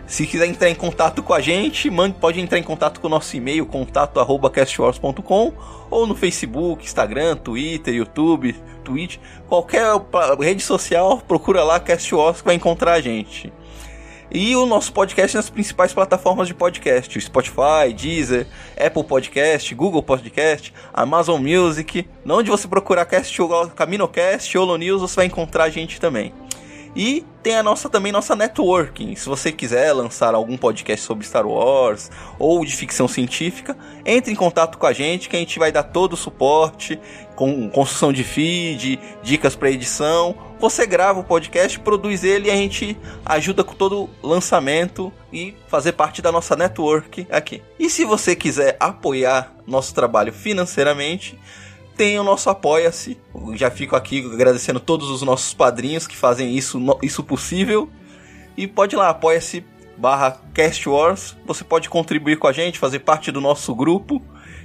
[0.07, 1.89] Se quiser entrar em contato com a gente,
[2.19, 5.53] pode entrar em contato com o nosso e-mail, contato.castwars.com
[5.89, 9.83] ou no Facebook, Instagram, Twitter, YouTube, Twitch, qualquer
[10.39, 13.51] rede social, procura lá Cast Wars que vai encontrar a gente.
[14.31, 18.47] E o nosso podcast nas principais plataformas de podcast: Spotify, Deezer,
[18.77, 22.07] Apple Podcast, Google Podcast, Amazon Music.
[22.27, 23.37] Onde você procurar Cast
[23.75, 26.33] CaminoCast, Holo News, você vai encontrar a gente também.
[26.95, 29.15] E tem a nossa também nossa networking.
[29.15, 34.35] Se você quiser lançar algum podcast sobre Star Wars ou de ficção científica, entre em
[34.35, 36.99] contato com a gente que a gente vai dar todo o suporte,
[37.35, 40.35] com construção de feed, dicas para edição.
[40.57, 45.53] Você grava o podcast, produz ele e a gente ajuda com todo o lançamento e
[45.67, 47.61] fazer parte da nossa network aqui.
[47.77, 51.37] E se você quiser apoiar nosso trabalho financeiramente,
[51.95, 53.17] tem o nosso Apoia-se.
[53.53, 57.89] Já fico aqui agradecendo todos os nossos padrinhos que fazem isso, isso possível.
[58.57, 59.65] E pode ir lá, apoia-se
[59.97, 61.35] barra Cast Wars.
[61.45, 64.21] Você pode contribuir com a gente, fazer parte do nosso grupo,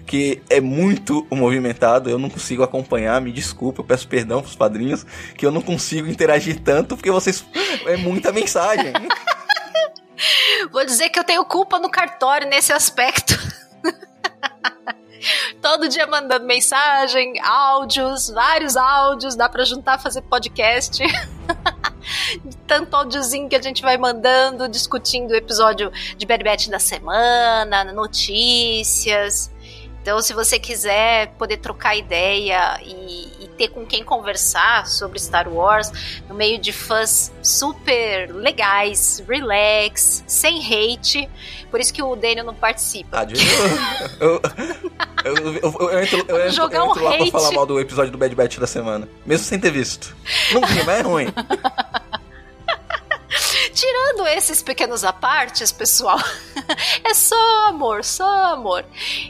[0.07, 2.11] que é muito movimentado.
[2.11, 5.07] Eu não consigo acompanhar, me desculpa, eu peço perdão pros padrinhos,
[5.37, 7.45] que eu não consigo interagir tanto, porque vocês.
[7.87, 8.93] É muita mensagem.
[10.71, 13.35] Vou dizer que eu tenho culpa no cartório nesse aspecto.
[15.61, 21.03] Todo dia mandando mensagem, áudios, vários áudios, dá para juntar, fazer podcast.
[22.67, 29.51] Tanto áudiozinho que a gente vai mandando, discutindo o episódio de Berbete da semana, notícias.
[30.03, 35.47] Então, se você quiser poder trocar ideia e, e, ter com quem conversar sobre Star
[35.47, 35.93] Wars,
[36.27, 41.29] no meio de fãs super legais, relax, sem hate,
[41.71, 43.21] por isso que o Daniel não participa.
[43.21, 43.27] Ah,
[44.19, 44.41] eu,
[45.25, 47.31] eu, eu, eu, entro, eu entro, Jogar eu entro um lá hate.
[47.31, 50.15] pra falar mal do episódio do Bad Batch da semana, mesmo sem ter visto.
[50.53, 51.27] Não vi, mas é ruim.
[53.73, 56.19] Tirando esses pequenos apartes, pessoal,
[57.05, 58.85] é só amor, só amor.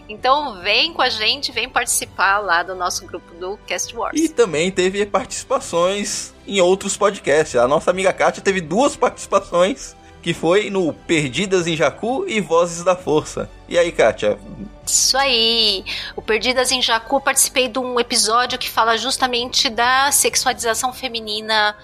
[0.08, 4.18] Então vem com a gente, vem participar lá do nosso grupo do Cast Wars.
[4.18, 7.54] E também teve participações em outros podcasts.
[7.56, 12.84] A nossa amiga Kátia teve duas participações, que foi no Perdidas em Jacu e Vozes
[12.84, 13.50] da Força.
[13.68, 14.38] E aí, Kátia?
[14.86, 15.84] Isso aí!
[16.16, 21.76] O Perdidas em Jacu, participei de um episódio que fala justamente da sexualização feminina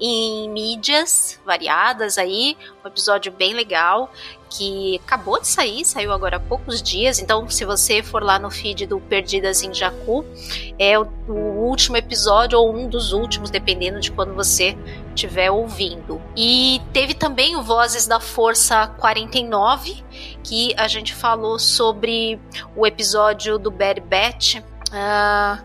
[0.00, 4.10] em mídias variadas aí, um episódio bem legal
[4.48, 7.20] que acabou de sair, saiu agora há poucos dias.
[7.20, 10.24] Então, se você for lá no feed do Perdidas em Jacu,
[10.76, 14.76] é o, o último episódio ou um dos últimos, dependendo de quando você
[15.14, 16.20] estiver ouvindo.
[16.36, 20.02] E teve também o Vozes da Força 49,
[20.42, 22.40] que a gente falou sobre
[22.76, 24.56] o episódio do Bad Batch.
[24.56, 25.62] Uh,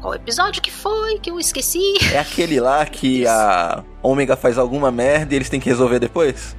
[0.00, 1.94] qual episódio que foi que eu esqueci?
[2.12, 6.56] É aquele lá que a Ômega faz alguma merda e eles têm que resolver depois?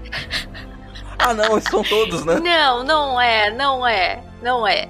[1.17, 2.39] Ah, não, são todos, né?
[2.39, 4.89] Não, não é, não é, não é.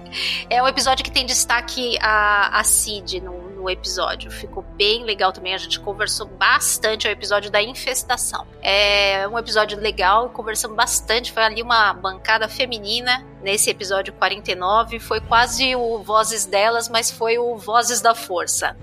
[0.49, 3.33] É um episódio que tem destaque a, a Cid no,
[3.64, 4.30] no episódio.
[4.30, 5.53] Ficou bem legal também.
[5.53, 7.07] A gente conversou bastante.
[7.07, 8.45] É o episódio da infestação.
[8.61, 11.32] É um episódio legal, conversamos bastante.
[11.32, 14.99] Foi ali uma bancada feminina nesse episódio 49.
[14.99, 18.76] Foi quase o Vozes delas, mas foi o Vozes da Força.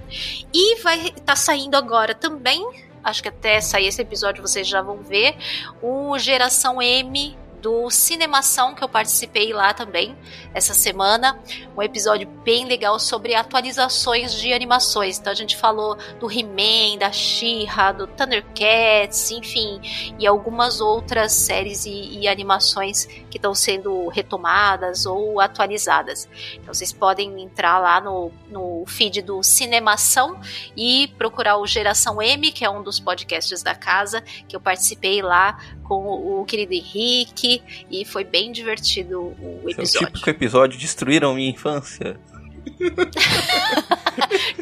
[0.53, 4.83] E vai estar tá saindo agora também acho que até sair esse episódio vocês já
[4.83, 5.35] vão ver,
[5.83, 10.17] o Geração M do Cinemação, que eu participei lá também
[10.55, 11.39] essa semana.
[11.77, 15.19] Um episódio bem legal sobre atualizações de animações.
[15.19, 19.81] Então a gente falou do He-Man, da She-Ra, do Thundercats, enfim,
[20.19, 26.29] e algumas outras séries e, e animações que estão sendo retomadas ou atualizadas.
[26.55, 30.41] Então vocês podem entrar lá no, no feed do Cinemação
[30.77, 35.23] e procurar o Geração M, que é um dos podcasts da casa, que eu participei
[35.23, 37.50] lá com o querido Henrique
[37.91, 39.83] e foi bem divertido o episódio.
[39.83, 42.19] Esse é o típico episódio Destruíram Minha Infância.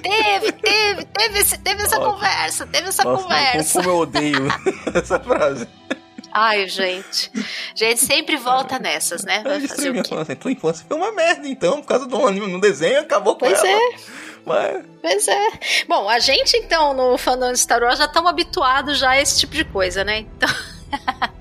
[0.02, 3.78] teve, teve, teve, esse, teve essa conversa, teve essa Nossa, conversa.
[3.78, 4.48] Como eu odeio
[4.94, 5.66] essa frase.
[6.32, 7.30] Ai, gente.
[7.74, 9.42] Gente sempre volta nessas, né?
[9.42, 10.36] Vai fazer minha infância.
[10.36, 13.58] Tua infância foi uma merda, então, por causa do anime, no desenho, acabou com pois
[13.58, 13.68] ela.
[13.68, 13.96] é.
[14.44, 14.84] Mas...
[15.00, 15.48] Pois é.
[15.88, 19.40] Bom, a gente, então, no fandom de Star Wars já estamos habituados já a esse
[19.40, 20.18] tipo de coisa, né?
[20.20, 20.48] Então...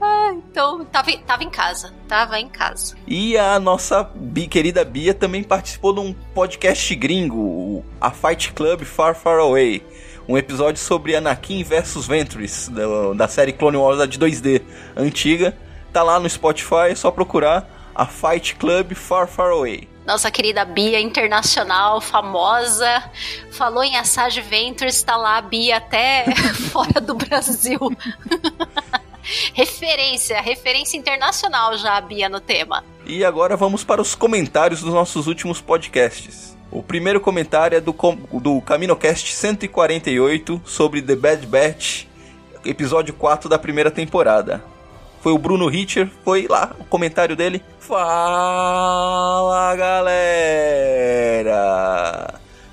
[0.00, 1.92] ah, então, tava, tava em casa.
[2.06, 2.96] Tava em casa.
[3.06, 4.10] E a nossa
[4.50, 9.82] querida Bia também participou de um podcast gringo, a Fight Club Far Far Away.
[10.28, 14.62] Um episódio sobre Anakin versus Ventress, da, da série Clone Wars de 2D
[14.96, 15.56] antiga.
[15.92, 19.88] Tá lá no Spotify, é só procurar a Fight Club Far Far Away.
[20.06, 23.02] Nossa querida Bia internacional, famosa,
[23.50, 26.24] falou em Assage Ventures, está lá a Bia até
[26.72, 27.78] fora do Brasil.
[29.54, 32.84] referência, referência internacional já a Bia no tema.
[33.06, 36.56] E agora vamos para os comentários dos nossos últimos podcasts.
[36.70, 42.08] O primeiro comentário é do, do CaminoCast 148 sobre The Bad Batch
[42.64, 44.62] episódio 4 da primeira temporada.
[45.20, 47.62] Foi o Bruno Hitcher, foi lá o comentário dele.
[47.80, 50.28] Fala galera!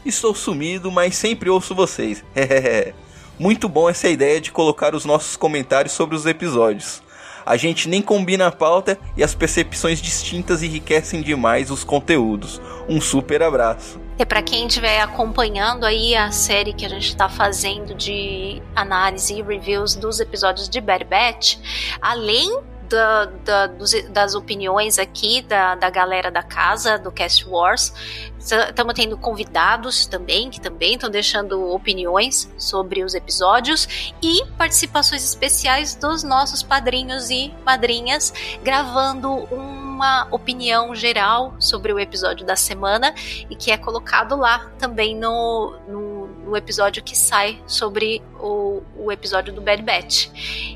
[0.06, 2.24] Estou sumido, mas sempre ouço vocês.
[3.38, 7.04] Muito bom essa ideia de colocar os nossos comentários sobre os episódios.
[7.46, 12.60] A gente nem combina a pauta e as percepções distintas enriquecem demais os conteúdos.
[12.90, 14.00] Um super abraço.
[14.18, 19.38] E para quem estiver acompanhando aí a série que a gente está fazendo de análise
[19.38, 21.58] e reviews dos episódios de Batch,
[22.02, 22.58] além
[22.90, 27.94] da, da, dos, das opiniões aqui da, da galera da casa, do Cast Wars.
[28.38, 35.96] Estamos tendo convidados também, que também estão deixando opiniões sobre os episódios e participações especiais
[35.96, 38.32] dos nossos padrinhos e madrinhas,
[38.62, 43.16] gravando uma opinião geral sobre o episódio da semana
[43.50, 49.12] e que é colocado lá também no, no, no episódio que sai sobre o, o
[49.12, 50.30] episódio do Bad Batch.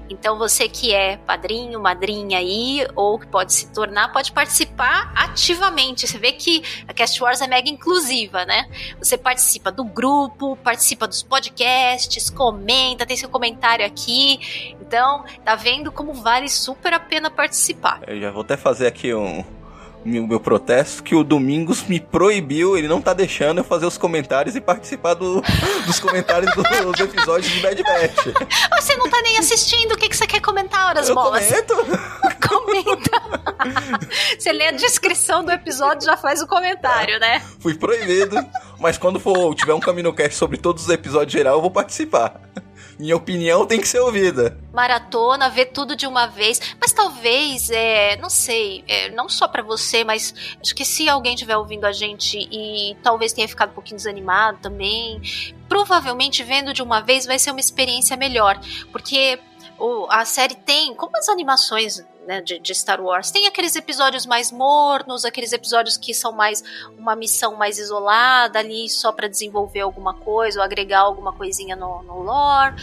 [0.09, 6.07] Então você que é padrinho, madrinha aí, ou que pode se tornar, pode participar ativamente.
[6.07, 8.67] Você vê que a Cast Wars é mega inclusiva, né?
[8.97, 14.75] Você participa do grupo, participa dos podcasts, comenta, tem seu comentário aqui.
[14.81, 18.01] Então, tá vendo como vale super a pena participar.
[18.07, 19.43] Eu já vou até fazer aqui um,
[20.03, 23.97] meu, meu protesto que o Domingos me proibiu, ele não tá deixando eu fazer os
[23.97, 25.41] comentários e participar do,
[25.85, 28.25] dos comentários dos episódios de Bad Batch.
[28.79, 31.47] Você não tá nem assistindo, o que, que você quer comentar, horas eu bolas?
[31.47, 31.75] Comento.
[32.49, 33.21] Comenta.
[34.37, 37.43] Você lê a descrição do episódio já faz o comentário, é, né?
[37.59, 38.37] Fui proibido,
[38.79, 42.39] mas quando for tiver um CaminoCast sobre todos os episódios geral, eu vou participar
[42.99, 44.57] minha opinião tem que ser ouvida.
[44.73, 46.59] Maratona, ver tudo de uma vez.
[46.79, 51.33] Mas talvez, é, não sei, é, não só para você, mas acho que se alguém
[51.33, 55.21] estiver ouvindo a gente e talvez tenha ficado um pouquinho desanimado também,
[55.69, 58.59] provavelmente vendo de uma vez vai ser uma experiência melhor.
[58.91, 59.39] Porque
[59.79, 63.31] o, a série tem, como as animações né, de, de, Star Wars.
[63.31, 66.63] Tem aqueles episódios mais mornos, aqueles episódios que são mais
[66.97, 72.03] uma missão mais isolada ali, só para desenvolver alguma coisa ou agregar alguma coisinha no,
[72.03, 72.75] no lore.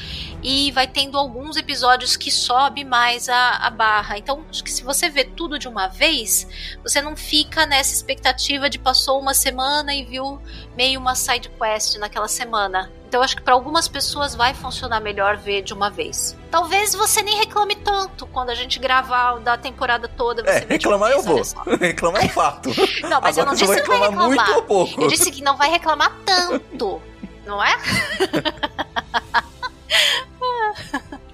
[0.43, 4.19] E vai tendo alguns episódios que sobe mais a, a barra.
[4.19, 8.69] Então, acho que se você vê tudo de uma vez, você não fica nessa expectativa
[8.69, 10.41] de passou uma semana e viu
[10.77, 12.91] meio uma side quest naquela semana.
[13.09, 16.37] Então acho que para algumas pessoas vai funcionar melhor ver de uma vez.
[16.51, 20.43] Talvez você nem reclame tanto quando a gente gravar da temporada toda.
[20.43, 21.43] Você é, reclamar eu vou.
[21.81, 22.69] reclamar é um fato.
[23.09, 24.27] não, mas Agora eu não disse que vai reclamar.
[24.27, 25.01] muito ou pouco.
[25.01, 27.01] Eu disse que não vai reclamar tanto,
[27.47, 27.77] não é?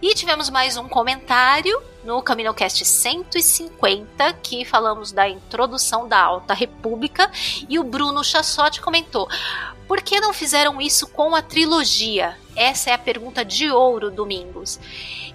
[0.02, 7.30] E tivemos mais um comentário no CaminoCast 150, que falamos da introdução da Alta República,
[7.68, 9.28] e o Bruno Chassotti comentou:
[9.87, 12.37] por que não fizeram isso com a trilogia?
[12.55, 14.78] Essa é a pergunta de ouro, Domingos.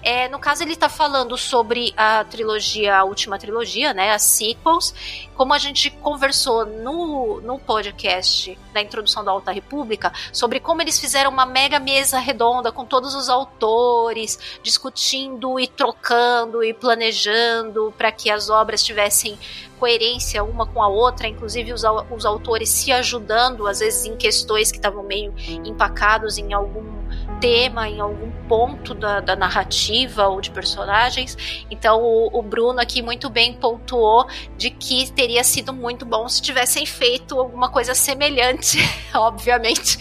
[0.02, 4.12] É, no caso, ele está falando sobre a trilogia, a última trilogia, né?
[4.12, 4.94] As sequels.
[5.34, 10.98] Como a gente conversou no, no podcast da introdução da Alta República, sobre como eles
[10.98, 18.10] fizeram uma mega mesa redonda com todos os autores, discutindo e trocando e planejando para
[18.10, 19.38] que as obras tivessem
[19.78, 24.70] coerência uma com a outra, inclusive os, os autores se ajudando, às vezes em questões
[24.70, 25.32] que estavam meio
[25.64, 27.07] empacados em algum
[27.40, 31.36] tema, em algum ponto da, da narrativa ou de personagens.
[31.70, 34.26] Então o, o, Bruno aqui muito bem pontuou
[34.56, 38.78] de que teria sido muito bom se tivessem feito alguma coisa semelhante,
[39.14, 39.98] obviamente,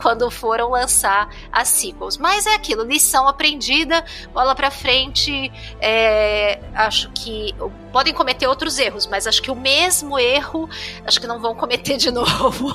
[0.00, 2.18] quando foram lançar as sequels.
[2.18, 5.50] Mas é aquilo, lição aprendida, bola pra frente.
[5.80, 7.54] É, acho que
[7.92, 10.68] podem cometer outros erros, mas acho que o mesmo erro,
[11.06, 12.74] acho que não vão cometer de novo.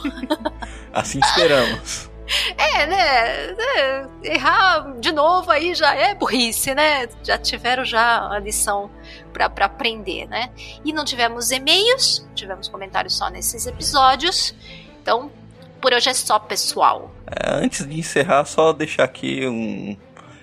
[0.93, 2.08] assim esperamos.
[2.57, 3.55] É, né?
[3.57, 7.07] É, errar de novo aí já é burrice, né?
[7.23, 8.89] Já tiveram já a lição
[9.33, 10.49] para aprender, né?
[10.85, 14.53] E não tivemos e-mails, tivemos comentários só nesses episódios.
[15.01, 15.31] Então,
[15.81, 17.11] por hoje é só, pessoal.
[17.25, 19.97] É, antes de encerrar, só deixar aqui um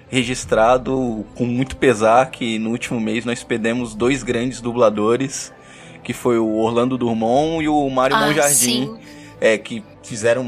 [0.09, 5.53] registrado com muito pesar que no último mês nós perdemos dois grandes dubladores,
[6.03, 8.97] que foi o Orlando Drummond e o Mário ah, Monjardim.
[9.39, 10.43] É, que fizeram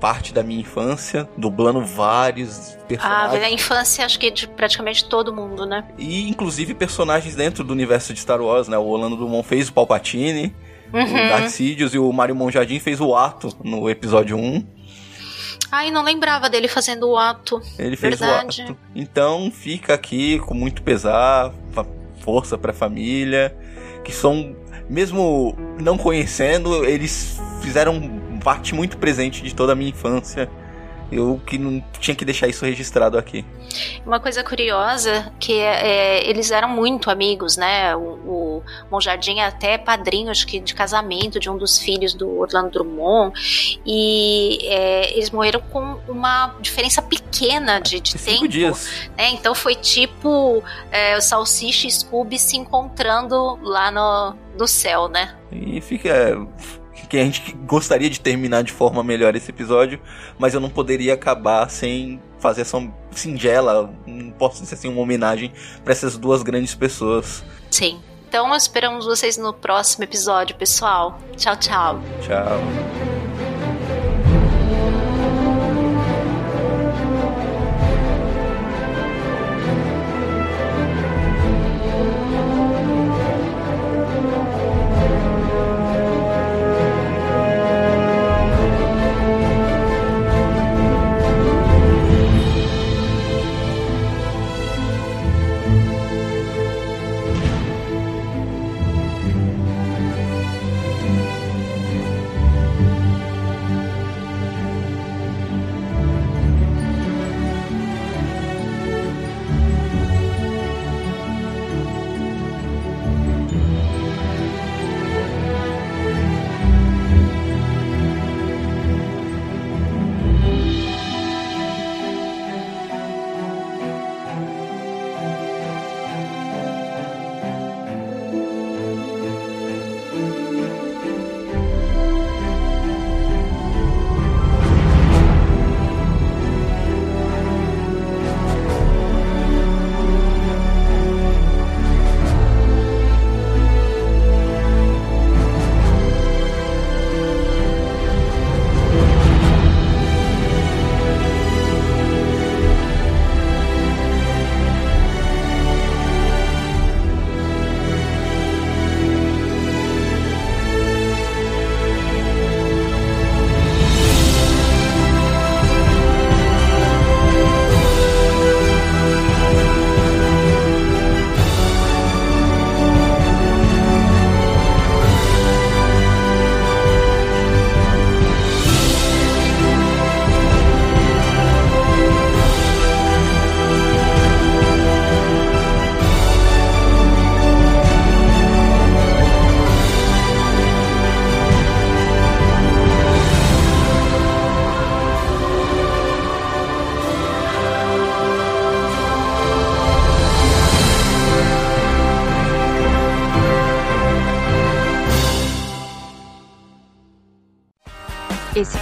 [0.00, 3.42] parte da minha infância, dublando vários personagens.
[3.42, 5.84] Ah, a infância acho que de praticamente todo mundo, né?
[5.98, 8.78] E inclusive personagens dentro do universo de Star Wars, né?
[8.78, 10.54] O Orlando Drummond fez o Palpatine,
[10.92, 11.02] uhum.
[11.02, 14.78] o Darth Sidious e o Mario Monjardim fez o Ato no episódio 1.
[15.70, 17.60] Ai, não lembrava dele fazendo o ato.
[17.78, 18.62] Ele fez Verdade.
[18.62, 18.76] o ato.
[18.94, 21.52] Então fica aqui com muito pesar,
[22.20, 23.54] força pra família,
[24.02, 24.56] que são,
[24.88, 30.48] mesmo não conhecendo, eles fizeram parte muito presente de toda a minha infância.
[31.10, 33.44] eu que não tinha que deixar isso registrado aqui.
[34.04, 37.94] Uma coisa curiosa que é, é, eles eram muito amigos, né?
[37.96, 42.38] O, o Monjardim é até padrinho, acho que de casamento de um dos filhos do
[42.38, 43.32] Orlando Drummond
[43.86, 48.48] e é, eles morreram com uma diferença pequena de, de tempo.
[48.48, 49.08] dias.
[49.16, 49.30] Né?
[49.30, 55.34] Então foi tipo é, o Salsicha e Scooby se encontrando lá no, no céu, né?
[55.50, 56.36] E fica
[57.08, 60.00] que a gente gostaria de terminar de forma melhor esse episódio,
[60.38, 62.78] mas eu não poderia acabar sem fazer essa
[63.10, 65.52] singela, não posso dizer assim, uma homenagem
[65.82, 67.42] para essas duas grandes pessoas.
[67.70, 68.00] Sim.
[68.28, 71.18] Então esperamos vocês no próximo episódio, pessoal.
[71.36, 72.00] Tchau, tchau.
[72.20, 73.17] Tchau.